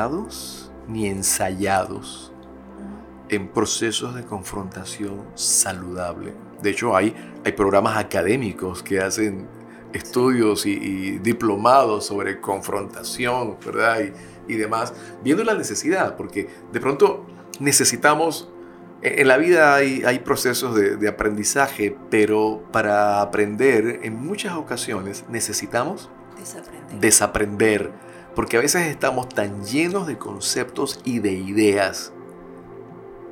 ni 0.86 1.06
ensayados 1.08 2.27
en 3.28 3.48
procesos 3.48 4.14
de 4.14 4.24
confrontación 4.24 5.22
saludable 5.34 6.32
de 6.62 6.70
hecho, 6.70 6.96
hay, 6.96 7.14
hay 7.44 7.52
programas 7.52 7.96
académicos 7.96 8.82
que 8.82 9.00
hacen 9.00 9.46
estudios 9.92 10.66
y, 10.66 11.18
diplomados 11.18 12.06
sobre 12.06 12.40
confrontación, 12.40 13.56
¿verdad? 13.64 14.00
Y, 14.48 14.54
y, 14.54 14.56
demás, 14.56 14.92
viendo 15.22 15.44
la 15.44 15.54
necesidad, 15.54 16.16
porque 16.16 16.48
de 16.72 16.80
pronto 16.80 17.26
necesitamos 17.60 18.50
En 19.00 19.28
la 19.28 19.36
vida 19.36 19.76
hay, 19.76 20.02
hay 20.04 20.18
procesos 20.18 20.74
de, 20.74 20.96
de, 20.96 21.08
aprendizaje, 21.08 21.96
pero 22.10 22.64
para 22.72 23.20
aprender 23.20 24.00
en 24.02 24.16
muchas 24.16 24.54
ocasiones 24.54 25.24
necesitamos 25.28 26.10
desaprender. 26.36 27.00
desaprender, 27.00 27.92
porque 28.34 28.56
a 28.56 28.60
veces 28.60 28.88
estamos 28.88 29.28
tan 29.28 29.62
llenos 29.64 30.08
de 30.08 30.18
conceptos 30.18 31.00
y 31.04 31.20
de 31.20 31.32
ideas 31.32 32.12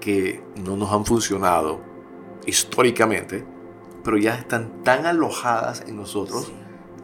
que 0.01 0.43
no 0.65 0.77
nos 0.77 0.93
han 0.93 1.05
funcionado 1.05 1.81
históricamente, 2.47 3.45
pero 4.05 4.17
ya 4.19 4.35
están 4.35 4.83
tan 4.83 5.07
alojadas 5.07 5.83
en 5.87 5.97
nosotros 5.97 6.47
Sí. 6.47 6.53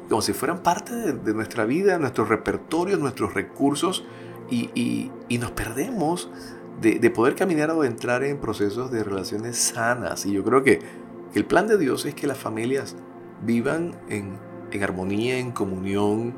como 0.08 0.22
si 0.22 0.32
fueran 0.32 0.62
parte 0.62 0.94
de, 0.94 1.12
de 1.14 1.34
nuestra 1.34 1.64
vida, 1.64 1.98
nuestros 1.98 2.28
repertorios, 2.28 3.00
nuestros 3.00 3.34
recursos, 3.34 4.04
y, 4.50 4.70
y- 4.74 5.10
y 5.28 5.38
nos 5.38 5.50
perdemos 5.52 6.30
de, 6.80 6.98
de 6.98 7.10
poder 7.10 7.34
caminar 7.34 7.70
o 7.70 7.84
entrar 7.84 8.22
en 8.24 8.38
procesos 8.38 8.90
de 8.90 9.02
relaciones 9.04 9.56
sanas. 9.56 10.26
Y 10.26 10.32
yo 10.32 10.44
creo 10.44 10.62
que, 10.62 10.80
que 11.32 11.38
el 11.38 11.44
plan 11.46 11.66
de 11.66 11.78
Dios 11.78 12.04
es 12.04 12.14
que 12.14 12.26
las 12.26 12.38
familias 12.38 12.94
vivan 13.42 13.94
en, 14.08 14.38
en 14.70 14.82
armonía, 14.82 15.38
en 15.38 15.52
comunión, 15.52 16.34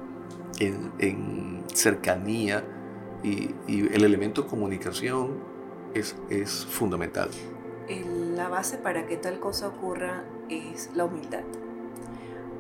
en, 0.61 0.93
en 0.99 1.65
cercanía, 1.73 2.65
y, 3.25 3.51
y 3.67 3.81
el 3.93 4.05
elemento 4.05 4.47
comunicación 4.47 5.39
es, 5.95 6.17
es 6.31 6.67
fundamental. 6.67 7.31
La 8.35 8.49
base 8.49 8.79
para 8.79 9.07
que 9.07 9.17
tal 9.17 9.41
cosa 9.41 9.69
ocurra 9.69 10.25
es 10.49 10.91
la 10.95 11.05
humildad. 11.05 11.43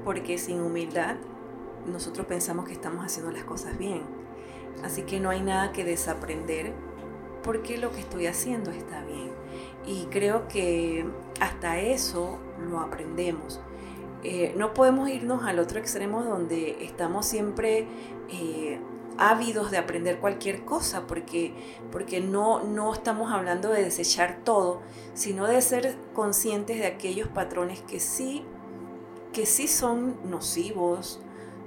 Porque 0.04 0.38
sin 0.38 0.60
humildad 0.60 1.16
nosotros 1.86 2.26
pensamos 2.26 2.66
que 2.66 2.72
estamos 2.72 3.04
haciendo 3.04 3.32
las 3.32 3.44
cosas 3.44 3.76
bien. 3.78 4.02
Así 4.82 5.02
que 5.02 5.20
no 5.20 5.30
hay 5.30 5.42
nada 5.42 5.72
que 5.72 5.84
desaprender 5.84 6.72
porque 7.42 7.78
lo 7.78 7.90
que 7.90 8.00
estoy 8.00 8.26
haciendo 8.26 8.70
está 8.70 9.04
bien. 9.04 9.30
Y 9.86 10.06
creo 10.06 10.48
que 10.48 11.04
hasta 11.40 11.78
eso 11.80 12.38
lo 12.68 12.80
aprendemos. 12.80 13.60
Eh, 14.22 14.54
no 14.56 14.72
podemos 14.72 15.10
irnos 15.10 15.44
al 15.44 15.58
otro 15.58 15.78
extremo 15.78 16.22
donde 16.22 16.82
estamos 16.84 17.26
siempre 17.26 17.86
eh, 18.30 18.80
ávidos 19.18 19.70
de 19.70 19.78
aprender 19.78 20.18
cualquier 20.18 20.64
cosa, 20.64 21.06
porque, 21.06 21.54
porque 21.92 22.20
no, 22.20 22.62
no 22.64 22.92
estamos 22.92 23.32
hablando 23.32 23.70
de 23.70 23.84
desechar 23.84 24.40
todo, 24.44 24.80
sino 25.14 25.46
de 25.46 25.60
ser 25.62 25.96
conscientes 26.12 26.78
de 26.78 26.86
aquellos 26.86 27.28
patrones 27.28 27.80
que 27.82 28.00
sí, 28.00 28.44
que 29.32 29.46
sí 29.46 29.68
son 29.68 30.16
nocivos, 30.28 31.20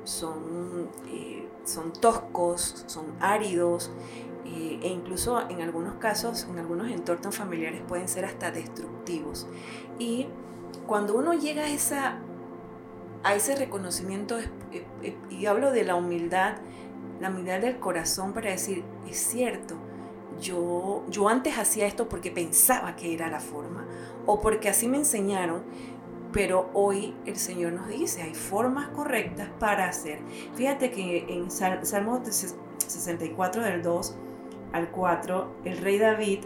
son, 0.04 0.90
eh, 1.10 1.48
son 1.64 1.94
toscos, 1.94 2.84
son 2.88 3.06
áridos, 3.20 3.92
eh, 4.46 4.80
e 4.82 4.88
incluso 4.88 5.50
en 5.50 5.62
algunos 5.62 5.96
casos, 5.96 6.48
en 6.50 6.60
algunos 6.60 6.90
entornos 6.90 7.36
familiares 7.36 7.82
pueden 7.88 8.08
ser 8.08 8.26
hasta 8.26 8.52
destructivos. 8.52 9.48
Y 10.00 10.28
cuando 10.86 11.16
uno 11.16 11.34
llega 11.34 11.64
a, 11.64 11.70
esa, 11.70 12.20
a 13.24 13.36
ese 13.36 13.56
reconocimiento, 13.56 14.38
eh, 14.40 15.18
y 15.30 15.46
hablo 15.48 15.72
de 15.72 15.84
la 15.84 15.96
humildad, 15.96 16.56
la 17.20 17.30
humildad 17.30 17.60
del 17.62 17.80
corazón 17.80 18.34
para 18.34 18.52
decir, 18.52 18.84
es 19.10 19.18
cierto, 19.18 19.76
yo, 20.42 21.04
yo 21.10 21.28
antes 21.30 21.58
hacía 21.58 21.88
esto 21.88 22.08
porque 22.10 22.32
pensaba 22.32 22.96
que 22.96 23.14
era 23.14 23.30
la 23.30 23.40
forma, 23.40 23.86
o 24.26 24.40
porque 24.40 24.70
así 24.70 24.88
me 24.88 24.98
enseñaron, 24.98 25.64
pero 26.32 26.70
hoy 26.74 27.16
el 27.26 27.38
Señor 27.38 27.74
nos 27.74 27.88
dice, 27.88 28.22
hay 28.22 28.36
formas 28.36 28.90
correctas 28.90 29.50
para 29.60 29.88
hacer. 29.88 30.20
Fíjate 30.56 30.92
que 30.92 31.26
en 31.30 31.50
Sal- 31.50 31.86
Salmo 31.86 32.22
64 32.24 33.64
del 33.64 33.82
2 33.82 34.16
al 34.74 34.92
4, 34.92 35.52
el 35.66 35.78
rey 35.78 35.98
David 35.98 36.40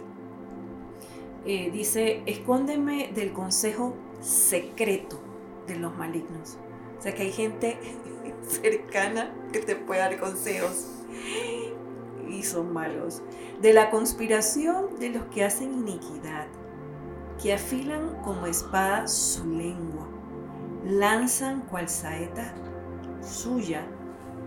eh, 1.45 1.71
dice, 1.71 2.21
escóndeme 2.25 3.11
del 3.13 3.33
consejo 3.33 3.95
secreto 4.21 5.19
de 5.67 5.75
los 5.77 5.95
malignos. 5.97 6.57
O 6.99 7.01
sea 7.01 7.15
que 7.15 7.23
hay 7.23 7.31
gente 7.31 7.77
cercana 8.47 9.33
que 9.51 9.59
te 9.59 9.75
puede 9.75 9.99
dar 9.99 10.19
consejos 10.19 10.87
y 12.27 12.43
son 12.43 12.73
malos. 12.73 13.21
De 13.61 13.73
la 13.73 13.89
conspiración 13.89 14.95
de 14.99 15.09
los 15.09 15.25
que 15.25 15.43
hacen 15.43 15.73
iniquidad, 15.73 16.47
que 17.41 17.53
afilan 17.53 18.21
como 18.23 18.47
espada 18.47 19.07
su 19.07 19.45
lengua, 19.45 20.07
lanzan 20.85 21.61
cual 21.61 21.89
saeta 21.89 22.53
suya 23.21 23.85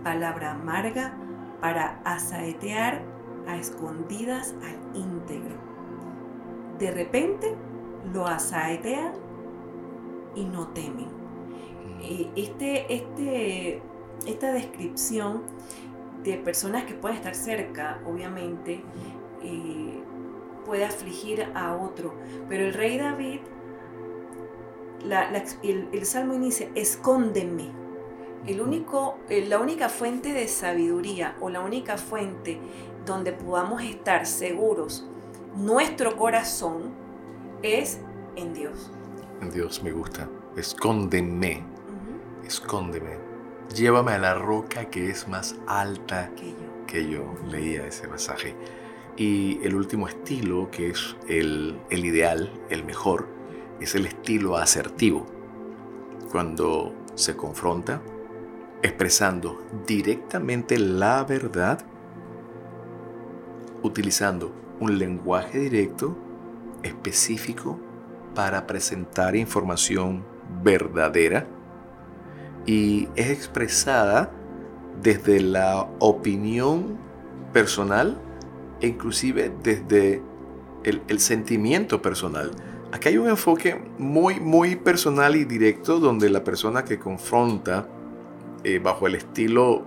palabra 0.03 0.53
amarga 0.53 1.15
para 1.61 2.01
asaetear 2.05 3.03
a 3.47 3.57
escondidas 3.57 4.55
al 4.63 4.97
íntegro. 4.97 5.57
De 6.79 6.91
repente 6.91 7.55
lo 8.13 8.27
asaetean 8.27 9.13
y 10.35 10.45
no 10.45 10.69
temen. 10.69 11.24
Eh, 12.05 12.31
Este, 12.37 12.95
este, 12.95 13.83
esta 14.27 14.53
descripción 14.53 15.43
de 16.23 16.37
personas 16.37 16.85
que 16.85 16.95
pueden 16.95 17.17
estar 17.17 17.35
cerca, 17.35 18.01
obviamente, 18.07 18.83
eh, 19.43 20.03
puede 20.65 20.85
afligir 20.85 21.49
a 21.55 21.77
otro. 21.77 22.15
Pero 22.49 22.67
el 22.67 22.75
rey 22.75 22.99
David, 22.99 23.41
el, 25.63 26.07
salmo 26.07 26.35
inicia, 26.35 26.69
escóndeme. 26.75 27.71
El 28.47 28.61
único, 28.61 29.19
eh, 29.29 29.47
la 29.47 29.59
única 29.59 29.89
fuente 29.89 30.33
de 30.33 30.49
sabiduría 30.49 31.37
o 31.41 31.49
la 31.49 31.61
única 31.61 31.97
fuente 31.97 32.59
donde 33.07 33.33
podamos 33.33 33.83
estar 33.83 34.27
seguros, 34.27 35.07
nuestro 35.57 36.17
corazón, 36.17 36.93
es 37.63 38.01
en 38.37 38.53
Dios. 38.53 38.91
Dios 39.53 39.83
me 39.83 39.93
gusta. 39.93 40.29
Escóndeme, 40.57 41.65
escóndeme. 42.47 43.19
Llévame 43.75 44.13
a 44.13 44.19
la 44.19 44.35
roca 44.35 44.87
que 44.87 45.11
es 45.11 45.27
más 45.29 45.57
alta 45.67 46.31
Que 46.37 46.51
yo. 46.51 46.87
que 46.87 47.09
yo. 47.09 47.35
Leía 47.51 47.87
ese 47.87 48.09
pasaje. 48.09 48.55
Y 49.17 49.61
el 49.65 49.75
último 49.75 50.09
estilo, 50.09 50.71
que 50.71 50.91
es 50.91 51.17
el, 51.29 51.79
el 51.91 52.05
ideal, 52.05 52.53
el 52.69 52.85
mejor, 52.85 53.29
es 53.81 53.95
el 53.95 54.07
estilo 54.07 54.57
asertivo. 54.57 55.27
Cuando 56.31 56.93
se 57.15 57.37
confronta, 57.37 58.03
expresando 58.83 59.63
directamente 59.87 60.79
la 60.79 61.25
verdad, 61.25 61.85
utilizando 63.83 64.53
un 64.81 64.99
lenguaje 64.99 65.59
directo, 65.59 66.17
específico, 66.83 67.79
para 68.35 68.67
presentar 68.67 69.37
información 69.37 70.25
verdadera 70.63 71.47
y 72.67 73.09
es 73.17 73.31
expresada 73.31 74.31
desde 75.03 75.41
la 75.41 75.89
opinión 75.99 76.97
personal 77.53 78.19
e 78.81 78.89
inclusive 78.89 79.53
desde 79.63 80.23
el, 80.85 81.21
sentimiento 81.21 82.03
personal. 82.03 82.51
Aquí 82.93 83.09
hay 83.09 83.19
un 83.19 83.29
enfoque 83.29 83.81
muy, 83.99 84.41
muy 84.41 84.77
personal 84.77 85.37
y 85.37 85.45
directo 85.45 85.99
donde 85.99 86.31
la 86.31 86.45
persona 86.45 86.85
que 86.85 86.99
confronta 86.99 87.89
eh, 88.63 88.79
bajo 88.79 89.07
el 89.07 89.17
estilo 89.17 89.83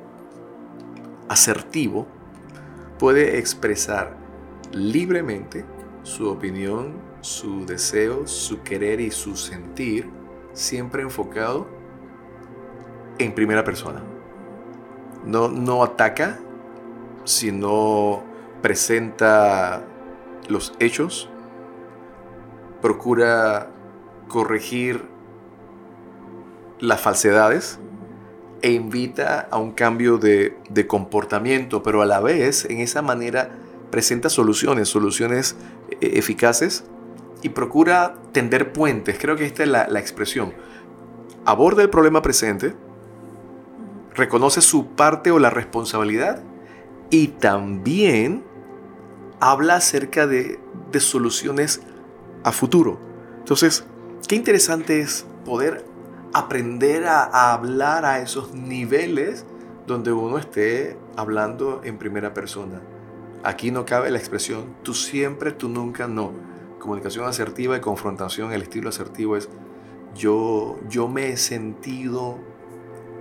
asertivo 1.29 2.07
puede 2.99 3.37
expresar 3.37 4.17
libremente 4.71 5.65
su 6.03 6.29
opinión, 6.29 6.93
su 7.21 7.65
deseo, 7.65 8.27
su 8.27 8.63
querer 8.63 8.99
y 8.99 9.11
su 9.11 9.35
sentir, 9.35 10.09
siempre 10.53 11.01
enfocado 11.01 11.76
en 13.19 13.33
primera 13.33 13.63
persona. 13.63 14.01
No, 15.25 15.49
no 15.49 15.83
ataca, 15.83 16.39
sino 17.23 18.23
presenta 18.61 19.83
los 20.47 20.73
hechos, 20.79 21.29
procura 22.81 23.69
corregir 24.27 25.03
las 26.79 27.01
falsedades 27.01 27.79
e 28.61 28.71
invita 28.71 29.47
a 29.51 29.57
un 29.57 29.71
cambio 29.71 30.17
de, 30.17 30.57
de 30.69 30.87
comportamiento, 30.87 31.83
pero 31.83 32.01
a 32.01 32.05
la 32.05 32.19
vez 32.19 32.65
en 32.65 32.79
esa 32.79 33.01
manera 33.01 33.49
presenta 33.91 34.29
soluciones, 34.29 34.89
soluciones 34.89 35.55
eh, 35.89 36.11
eficaces 36.13 36.85
y 37.41 37.49
procura 37.49 38.15
tender 38.31 38.73
puentes. 38.73 39.17
Creo 39.19 39.35
que 39.35 39.45
esta 39.45 39.63
es 39.63 39.69
la, 39.69 39.87
la 39.87 39.99
expresión. 39.99 40.53
Aborda 41.45 41.83
el 41.83 41.89
problema 41.89 42.21
presente, 42.21 42.75
reconoce 44.17 44.61
su 44.61 44.87
parte 44.87 45.31
o 45.31 45.39
la 45.39 45.49
responsabilidad 45.49 46.43
y 47.09 47.29
también 47.29 48.43
habla 49.39 49.75
acerca 49.75 50.27
de, 50.27 50.59
de 50.91 50.99
soluciones 50.99 51.81
a 52.43 52.51
futuro. 52.51 52.99
Entonces, 53.39 53.85
qué 54.27 54.35
interesante 54.35 54.99
es 54.99 55.25
poder 55.45 55.85
aprender 56.33 57.05
a, 57.05 57.53
hablar 57.53 58.05
a 58.05 58.19
esos 58.19 58.53
niveles 58.53 59.45
donde 59.85 60.11
uno 60.11 60.37
esté 60.37 60.97
hablando 61.15 61.81
en 61.83 61.97
primera 61.97 62.33
persona. 62.33 62.81
Aquí 63.43 63.71
no 63.71 63.85
cabe 63.85 64.11
la 64.11 64.17
expresión 64.17 64.75
tú 64.83 64.93
siempre, 64.93 65.51
tú 65.51 65.69
nunca, 65.69 66.07
no. 66.07 66.31
comunicación 66.79 67.25
asertiva 67.25 67.77
y 67.77 67.79
confrontación, 67.79 68.51
el 68.51 68.61
estilo 68.61 68.89
asertivo 68.89 69.37
es 69.37 69.49
yo, 70.15 70.77
yo 70.89 71.07
me 71.07 71.29
he 71.29 71.37
sentido 71.37 72.39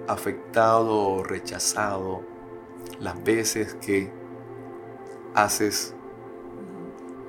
afectado, 0.08 1.22
rechazado 1.22 2.22
las 3.00 3.22
veces 3.22 3.74
que 3.74 4.10
haces 5.34 5.94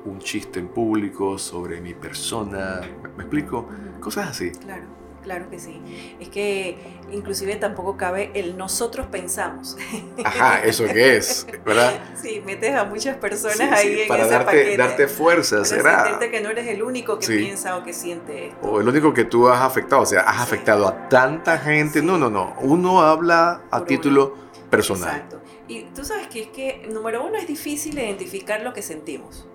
un 0.05 0.19
chiste 0.19 0.59
en 0.59 0.69
público 0.69 1.37
sobre 1.37 1.81
mi 1.81 1.93
persona, 1.93 2.81
¿me 3.17 3.23
explico? 3.23 3.67
Cosas 3.99 4.29
así. 4.29 4.51
Claro. 4.51 4.96
Claro 5.27 5.49
que 5.49 5.59
sí. 5.59 5.81
Es 6.21 6.29
que 6.29 6.77
inclusive 7.11 7.57
tampoco 7.57 7.97
cabe 7.97 8.31
el 8.33 8.57
nosotros 8.57 9.07
pensamos. 9.07 9.75
Ajá, 10.23 10.63
¿eso 10.63 10.85
qué 10.85 11.17
es? 11.17 11.45
¿Verdad? 11.65 11.99
Sí, 12.21 12.41
metes 12.45 12.73
a 12.73 12.85
muchas 12.85 13.17
personas 13.17 13.73
ahí 13.73 14.03
en 14.03 14.07
para 14.07 14.21
ese 14.23 14.31
darte, 14.31 14.45
paquete. 14.45 14.77
darte 14.77 15.07
fuerza, 15.09 15.65
¿será? 15.65 16.17
que 16.31 16.39
no 16.39 16.49
eres 16.49 16.65
el 16.67 16.81
único 16.81 17.19
que 17.19 17.25
Sí. 17.25 17.37
piensa 17.39 17.75
o 17.75 17.83
que 17.83 17.91
siente 17.91 18.47
esto. 18.47 18.65
O 18.65 18.79
el 18.79 18.87
único 18.87 19.13
que 19.13 19.25
tú 19.25 19.49
has 19.49 19.59
afectado, 19.61 20.03
o 20.03 20.05
sea, 20.05 20.21
has 20.21 20.37
Sí. 20.37 20.43
afectado 20.43 20.87
a 20.87 21.09
tanta 21.09 21.57
gente. 21.57 21.99
Sí. 21.99 22.05
No, 22.05 22.17
no, 22.17 22.29
no. 22.29 22.55
Uno 22.61 23.01
habla 23.01 23.63
a 23.69 23.79
Por 23.79 23.87
título 23.87 24.33
personal. 24.69 25.09
Exacto. 25.09 25.41
Y 25.67 25.81
tú 25.93 26.05
sabes 26.05 26.27
que 26.27 26.43
es 26.43 26.47
que, 26.47 26.87
número 26.89 27.25
uno, 27.25 27.35
es 27.37 27.47
difícil 27.47 27.99
identificar 27.99 28.61
lo 28.61 28.71
que 28.73 28.81
sentimos. 28.81 29.45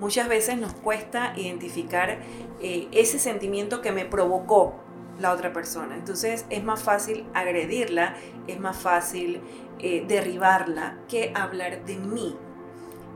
Muchas 0.00 0.28
veces 0.28 0.58
nos 0.58 0.72
cuesta 0.72 1.32
identificar 1.36 2.18
eh, 2.60 2.88
ese 2.92 3.18
sentimiento 3.18 3.80
que 3.80 3.92
me 3.92 4.04
provocó 4.04 4.74
la 5.18 5.32
otra 5.32 5.52
persona. 5.52 5.96
Entonces 5.96 6.44
es 6.50 6.64
más 6.64 6.82
fácil 6.82 7.24
agredirla, 7.34 8.16
es 8.46 8.58
más 8.58 8.76
fácil 8.76 9.40
eh, 9.78 10.04
derribarla 10.06 10.98
que 11.08 11.32
hablar 11.34 11.84
de 11.84 11.96
mí. 11.96 12.36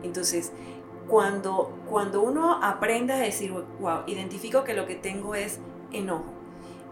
Entonces, 0.02 0.52
cuando, 1.08 1.76
cuando 1.88 2.22
uno 2.22 2.62
aprende 2.62 3.12
a 3.14 3.18
decir, 3.18 3.52
wow, 3.80 4.02
identifico 4.06 4.64
que 4.64 4.74
lo 4.74 4.86
que 4.86 4.94
tengo 4.94 5.34
es 5.34 5.58
enojo, 5.92 6.32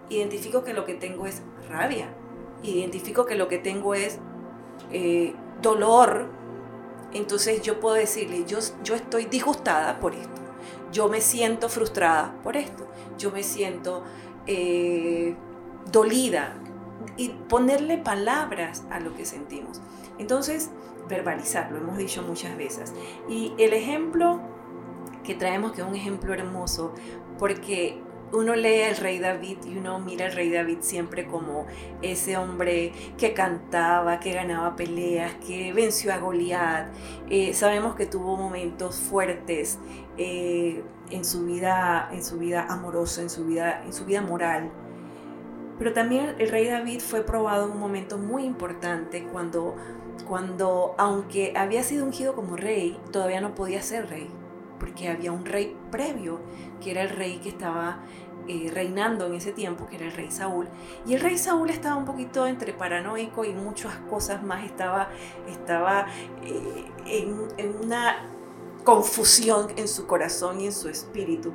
identifico 0.09 0.65
que 0.65 0.73
lo 0.73 0.85
que 0.85 0.95
tengo 0.95 1.27
es 1.27 1.43
rabia, 1.69 2.09
identifico 2.63 3.27
que 3.27 3.35
lo 3.35 3.49
que 3.49 3.59
tengo 3.59 3.95
es 3.95 4.19
eh, 4.91 5.35
dolor, 5.63 6.29
entonces 7.13 7.63
yo 7.63 7.81
puedo 7.81 7.95
decirle, 7.95 8.45
yo, 8.47 8.59
yo 8.83 8.95
estoy 8.95 9.27
disgustada 9.27 10.01
por 10.01 10.15
esto, 10.15 10.43
yo 10.93 11.09
me 11.09 11.21
siento 11.21 11.69
frustrada 11.69 12.35
por 12.43 12.57
esto, 12.57 12.87
yo 13.19 13.31
me 13.31 13.43
siento 13.43 14.05
eh, 14.47 15.37
dolida 15.91 16.55
y 17.17 17.31
ponerle 17.31 17.99
palabras 17.99 18.85
a 18.91 19.01
lo 19.01 19.15
que 19.15 19.25
sentimos. 19.25 19.81
Entonces, 20.19 20.71
verbalizarlo, 21.09 21.79
hemos 21.79 21.97
dicho 21.99 22.23
muchas 22.23 22.57
veces. 22.57 22.93
Y 23.29 23.53
el 23.59 23.73
ejemplo 23.73 24.41
que 25.25 25.35
traemos, 25.35 25.73
que 25.73 25.83
es 25.83 25.87
un 25.87 25.95
ejemplo 25.95 26.33
hermoso, 26.33 26.95
porque 27.39 28.01
uno 28.33 28.55
lee 28.55 28.83
al 28.83 28.97
rey 28.97 29.19
David 29.19 29.59
y 29.67 29.77
uno 29.77 29.99
mira 30.01 30.27
al 30.27 30.33
rey 30.33 30.51
David 30.51 30.79
siempre 30.81 31.27
como 31.27 31.67
ese 32.03 32.37
hombre 32.37 32.93
que 33.17 33.33
cantaba, 33.33 34.21
que 34.21 34.33
ganaba 34.33 34.77
peleas, 34.77 35.35
que 35.47 35.73
venció 35.73 36.13
a 36.13 36.19
Goliat. 36.19 36.89
Eh, 37.31 37.55
sabemos 37.55 37.95
que 37.95 38.07
tuvo 38.07 38.37
momentos 38.37 38.97
fuertes 38.97 39.79
eh, 40.19 40.83
en, 41.11 41.25
su 41.25 41.45
vida, 41.45 42.09
en 42.13 42.25
su 42.25 42.39
vida 42.39 42.67
amorosa, 42.69 43.23
en 43.23 43.31
su 43.31 43.47
vida, 43.47 43.83
en 43.85 43.93
su 43.93 44.05
vida 44.05 44.23
moral. 44.23 44.71
Pero 45.79 45.93
también 45.93 46.35
el 46.39 46.49
rey 46.49 46.67
David 46.67 47.01
fue 47.01 47.23
probado 47.23 47.67
en 47.67 47.73
un 47.73 47.79
momento 47.79 48.19
muy 48.19 48.45
importante 48.45 49.25
cuando, 49.25 49.77
cuando, 50.27 50.95
aunque 50.99 51.53
había 51.55 51.83
sido 51.83 52.05
ungido 52.07 52.35
como 52.35 52.57
rey, 52.57 52.99
todavía 53.13 53.41
no 53.43 53.55
podía 53.55 53.83
ser 53.83 54.09
rey, 54.09 54.31
porque 54.79 55.09
había 55.09 55.33
un 55.33 55.45
rey 55.45 55.77
previo, 55.91 56.41
que 56.83 56.91
era 56.93 57.03
el 57.03 57.11
rey 57.11 57.39
que 57.39 57.49
estaba 57.49 58.01
eh, 58.49 58.71
reinando 58.73 59.27
en 59.27 59.35
ese 59.35 59.53
tiempo, 59.53 59.87
que 59.87 59.97
era 59.97 60.07
el 60.07 60.13
rey 60.13 60.31
Saúl. 60.31 60.69
Y 61.07 61.15
el 61.15 61.21
rey 61.21 61.37
Saúl 61.39 61.71
estaba 61.71 61.97
un 61.97 62.05
poquito 62.05 62.47
entre 62.47 62.73
paranoico 62.73 63.45
y 63.45 63.53
muchas 63.53 63.97
cosas 64.11 64.43
más, 64.45 64.65
estaba, 64.65 65.09
estaba 65.49 66.07
eh, 66.45 66.85
en, 67.07 67.37
en 67.59 67.77
una 67.85 68.17
confusión 68.85 69.69
en 69.77 69.89
su 69.89 70.07
corazón 70.07 70.61
y 70.61 70.67
en 70.67 70.73
su 70.73 70.89
espíritu. 70.89 71.53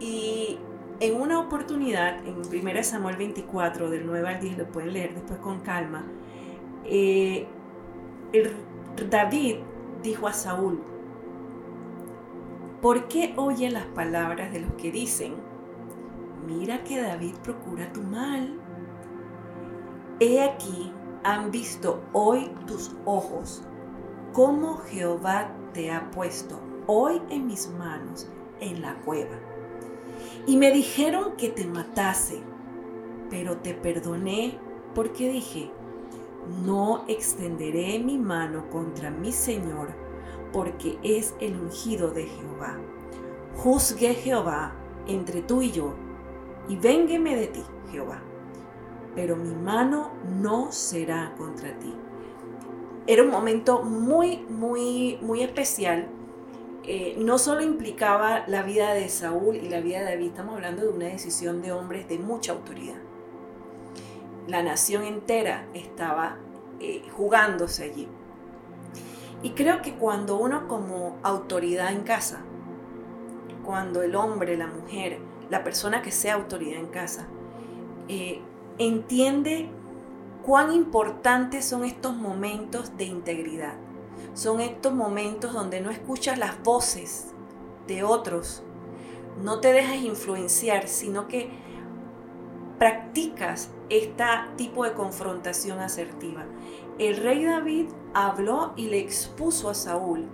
Y 0.00 0.58
en 1.00 1.20
una 1.20 1.40
oportunidad, 1.40 2.24
en 2.26 2.36
1 2.38 2.82
Samuel 2.84 3.16
24, 3.16 3.90
del 3.90 4.06
9 4.06 4.28
al 4.28 4.40
10, 4.40 4.58
lo 4.58 4.66
pueden 4.66 4.92
leer 4.94 5.14
después 5.14 5.38
con 5.40 5.60
calma, 5.60 6.04
eh, 6.84 7.46
el- 8.32 8.56
David 9.10 9.56
dijo 10.02 10.26
a 10.26 10.32
Saúl, 10.32 10.82
¿por 12.80 13.08
qué 13.08 13.34
oye 13.36 13.70
las 13.70 13.86
palabras 13.86 14.52
de 14.52 14.60
los 14.60 14.72
que 14.74 14.92
dicen, 14.92 15.34
mira 16.46 16.84
que 16.84 17.00
David 17.00 17.34
procura 17.42 17.92
tu 17.92 18.02
mal? 18.02 18.58
He 20.20 20.42
aquí, 20.42 20.92
han 21.24 21.50
visto 21.50 22.02
hoy 22.12 22.50
tus 22.66 22.92
ojos, 23.04 23.62
cómo 24.32 24.78
Jehová 24.78 25.52
te 25.72 25.90
ha 25.90 26.10
puesto 26.10 26.60
hoy 26.86 27.20
en 27.30 27.46
mis 27.46 27.68
manos 27.70 28.28
en 28.60 28.82
la 28.82 28.94
cueva. 29.00 29.36
Y 30.46 30.56
me 30.56 30.70
dijeron 30.70 31.36
que 31.36 31.48
te 31.48 31.66
matase, 31.66 32.40
pero 33.30 33.58
te 33.58 33.74
perdoné 33.74 34.58
porque 34.94 35.30
dije, 35.30 35.70
no 36.64 37.04
extenderé 37.08 37.98
mi 37.98 38.18
mano 38.18 38.70
contra 38.70 39.10
mi 39.10 39.32
Señor, 39.32 40.07
porque 40.52 40.98
es 41.02 41.34
el 41.40 41.58
ungido 41.58 42.10
de 42.10 42.26
Jehová. 42.26 42.78
Juzgue 43.56 44.14
Jehová 44.14 44.74
entre 45.06 45.42
tú 45.42 45.62
y 45.62 45.72
yo, 45.72 45.94
y 46.68 46.76
véngueme 46.76 47.36
de 47.36 47.46
ti, 47.48 47.62
Jehová. 47.90 48.20
Pero 49.14 49.36
mi 49.36 49.54
mano 49.54 50.10
no 50.40 50.70
será 50.70 51.34
contra 51.36 51.76
ti. 51.78 51.94
Era 53.06 53.22
un 53.22 53.30
momento 53.30 53.82
muy, 53.82 54.38
muy, 54.48 55.18
muy 55.22 55.42
especial 55.42 56.08
eh, 56.90 57.16
no 57.18 57.36
solo 57.36 57.60
implicaba 57.60 58.44
la 58.46 58.62
vida 58.62 58.94
de 58.94 59.10
Saúl 59.10 59.56
y 59.56 59.68
la 59.68 59.80
vida 59.80 59.98
de 59.98 60.06
David, 60.06 60.28
estamos 60.28 60.54
hablando 60.54 60.84
de 60.84 60.88
una 60.88 61.04
decisión 61.04 61.60
de 61.60 61.70
hombres 61.70 62.08
de 62.08 62.18
mucha 62.18 62.52
autoridad. 62.52 62.96
La 64.46 64.62
nación 64.62 65.04
entera 65.04 65.68
estaba 65.74 66.38
eh, 66.80 67.02
jugándose 67.12 67.84
allí. 67.84 68.08
Y 69.42 69.50
creo 69.50 69.82
que 69.82 69.94
cuando 69.94 70.36
uno 70.36 70.66
como 70.66 71.16
autoridad 71.22 71.92
en 71.92 72.02
casa, 72.02 72.40
cuando 73.64 74.02
el 74.02 74.16
hombre, 74.16 74.56
la 74.56 74.66
mujer, 74.66 75.18
la 75.50 75.62
persona 75.62 76.02
que 76.02 76.10
sea 76.10 76.34
autoridad 76.34 76.80
en 76.80 76.88
casa, 76.88 77.26
eh, 78.08 78.40
entiende 78.78 79.68
cuán 80.44 80.72
importantes 80.72 81.64
son 81.64 81.84
estos 81.84 82.16
momentos 82.16 82.96
de 82.96 83.04
integridad 83.04 83.74
son 84.34 84.60
estos 84.60 84.92
momentos 84.92 85.52
donde 85.52 85.80
no 85.80 85.90
escuchas 85.90 86.38
las 86.38 86.62
voces 86.62 87.32
de 87.86 88.04
otros, 88.04 88.62
no 89.42 89.60
te 89.60 89.72
dejas 89.72 89.96
influenciar, 89.96 90.88
sino 90.88 91.26
que 91.28 91.50
practicas 92.78 93.70
este 93.88 94.24
tipo 94.56 94.84
de 94.84 94.92
confrontación 94.92 95.80
asertiva. 95.80 96.44
El 96.98 97.16
rey 97.16 97.44
David 97.44 97.86
habló 98.12 98.72
y 98.76 98.86
le 98.86 98.98
expuso 98.98 99.70
a 99.70 99.74
Saúl 99.74 100.26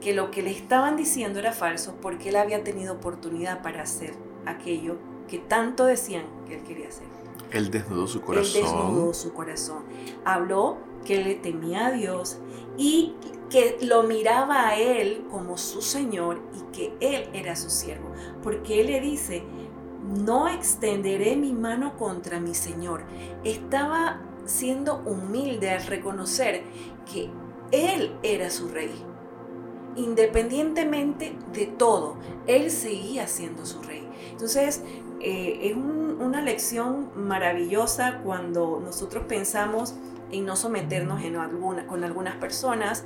que 0.00 0.12
lo 0.12 0.30
que 0.30 0.42
le 0.42 0.50
estaban 0.50 0.96
diciendo 0.96 1.38
era 1.38 1.52
falso 1.52 1.94
porque 2.02 2.30
él 2.30 2.36
había 2.36 2.64
tenido 2.64 2.94
oportunidad 2.94 3.62
para 3.62 3.82
hacer 3.82 4.14
aquello 4.44 4.96
que 5.28 5.38
tanto 5.38 5.84
decían 5.84 6.24
que 6.46 6.56
él 6.56 6.62
quería 6.64 6.88
hacer. 6.88 7.06
Él 7.52 7.70
desnudó 7.70 8.06
su 8.06 8.20
corazón. 8.22 8.56
Él 8.56 8.62
desnudó 8.62 9.14
su 9.14 9.32
corazón. 9.32 9.84
Habló 10.24 10.78
que 11.04 11.22
le 11.22 11.36
temía 11.36 11.86
a 11.86 11.90
Dios 11.92 12.38
y 12.76 13.14
que 13.50 13.78
lo 13.82 14.02
miraba 14.02 14.68
a 14.68 14.76
él 14.76 15.26
como 15.30 15.56
su 15.56 15.80
Señor 15.80 16.40
y 16.54 16.76
que 16.76 16.96
él 17.00 17.28
era 17.32 17.54
su 17.54 17.70
siervo. 17.70 18.10
Porque 18.42 18.80
él 18.80 18.88
le 18.88 19.00
dice, 19.00 19.44
no 20.02 20.48
extenderé 20.48 21.36
mi 21.36 21.52
mano 21.52 21.96
contra 21.96 22.40
mi 22.40 22.54
Señor. 22.54 23.04
Estaba 23.44 24.20
siendo 24.46 25.02
humilde 25.04 25.70
al 25.70 25.86
reconocer 25.86 26.62
que 27.10 27.30
él 27.72 28.16
era 28.22 28.50
su 28.50 28.68
rey. 28.68 28.92
Independientemente 29.96 31.36
de 31.52 31.66
todo, 31.66 32.16
él 32.46 32.70
seguía 32.70 33.26
siendo 33.28 33.64
su 33.64 33.82
rey. 33.82 34.06
Entonces, 34.30 34.82
eh, 35.20 35.70
es 35.70 35.76
un, 35.76 36.18
una 36.20 36.42
lección 36.42 37.10
maravillosa 37.16 38.20
cuando 38.22 38.80
nosotros 38.84 39.24
pensamos 39.26 39.94
en 40.30 40.44
no 40.44 40.56
someternos 40.56 41.22
en 41.22 41.36
alguna, 41.36 41.86
con 41.86 42.04
algunas 42.04 42.36
personas, 42.36 43.04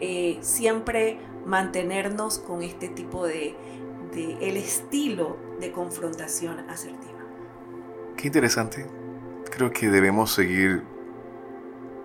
eh, 0.00 0.38
siempre 0.40 1.18
mantenernos 1.44 2.38
con 2.38 2.62
este 2.62 2.88
tipo 2.88 3.26
de, 3.26 3.54
de, 4.12 4.48
el 4.48 4.56
estilo 4.56 5.36
de 5.60 5.70
confrontación 5.70 6.58
asertiva. 6.70 7.20
Qué 8.16 8.28
interesante. 8.28 9.01
Creo 9.54 9.70
que 9.70 9.90
debemos 9.90 10.32
seguir 10.32 10.82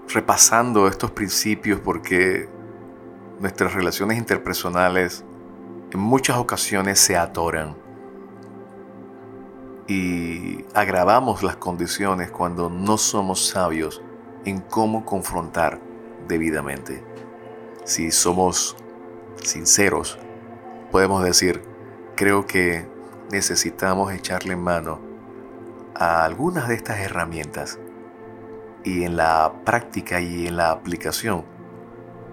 repasando 0.09 0.85
estos 0.85 1.11
principios 1.11 1.79
porque 1.79 2.49
nuestras 3.39 3.73
relaciones 3.73 4.17
interpersonales 4.17 5.23
en 5.93 5.97
muchas 5.97 6.35
ocasiones 6.35 6.99
se 6.99 7.15
atoran 7.15 7.73
y 9.87 10.65
agravamos 10.73 11.41
las 11.41 11.55
condiciones 11.55 12.31
cuando 12.31 12.69
no 12.69 12.97
somos 12.97 13.47
sabios 13.47 14.01
en 14.43 14.59
cómo 14.59 15.05
confrontar 15.05 15.79
debidamente. 16.27 17.01
Si 17.85 18.11
somos 18.11 18.75
sinceros, 19.41 20.19
podemos 20.91 21.23
decir, 21.23 21.63
creo 22.17 22.45
que 22.45 22.85
necesitamos 23.31 24.11
echarle 24.11 24.57
mano 24.57 25.06
a 25.97 26.23
algunas 26.23 26.67
de 26.67 26.75
estas 26.75 26.99
herramientas. 26.99 27.79
Y 28.83 29.03
en 29.03 29.17
la 29.17 29.53
práctica 29.65 30.21
y 30.21 30.47
en 30.47 30.57
la 30.57 30.71
aplicación 30.71 31.43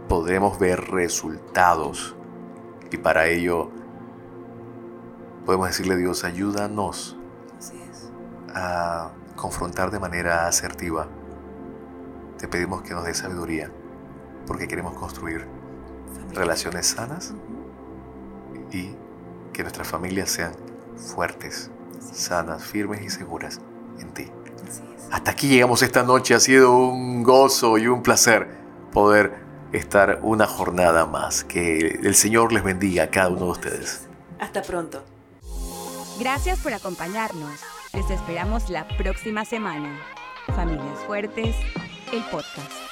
podremos 0.09 0.59
ver 0.59 0.91
resultados. 0.91 2.17
Y 2.91 2.97
para 2.99 3.27
ello 3.27 3.71
podemos 5.45 5.69
decirle 5.69 5.95
a 5.95 5.97
Dios, 5.97 6.25
ayúdanos 6.25 7.19
a 8.55 9.11
confrontar 9.35 9.91
de 9.91 9.99
manera 9.99 10.47
asertiva. 10.47 11.09
Te 12.39 12.47
pedimos 12.47 12.83
que 12.83 12.95
nos 12.95 13.05
dé 13.05 13.15
sabiduría 13.15 13.71
porque 14.47 14.69
queremos 14.69 14.95
construir 14.95 15.47
relaciones 16.33 16.87
sanas 16.87 17.35
y 18.71 18.95
que 19.53 19.63
nuestras 19.63 19.89
familias 19.89 20.31
sean 20.31 20.53
fuertes, 20.97 21.71
sanas, 22.13 22.65
firmes 22.65 23.03
y 23.03 23.11
seguras 23.11 23.61
en 23.99 24.13
ti. 24.13 24.31
Hasta 25.11 25.31
aquí 25.31 25.49
llegamos 25.49 25.83
esta 25.83 26.03
noche. 26.03 26.35
Ha 26.35 26.41
sido 26.41 26.77
un 26.77 27.23
gozo 27.23 27.79
y 27.79 27.87
un 27.87 28.03
placer 28.03 28.49
poder 28.93 29.45
estar 29.73 30.21
una 30.23 30.47
jornada 30.47 31.07
más. 31.07 31.45
Que 31.45 32.01
el 32.03 32.15
Señor 32.15 32.53
les 32.53 32.65
bendiga 32.65 33.05
a 33.05 33.11
cada 33.11 33.29
uno 33.29 33.47
de 33.47 33.51
ustedes. 33.53 34.09
Hasta 34.41 34.63
pronto. 34.63 35.03
Gracias 36.19 36.59
por 36.61 36.73
acompañarnos. 36.73 37.61
Les 37.93 38.09
esperamos 38.11 38.71
la 38.71 38.87
próxima 38.97 39.45
semana. 39.45 40.01
Familias 40.55 40.99
Fuertes, 41.07 41.57
el 42.13 42.23
podcast. 42.25 42.84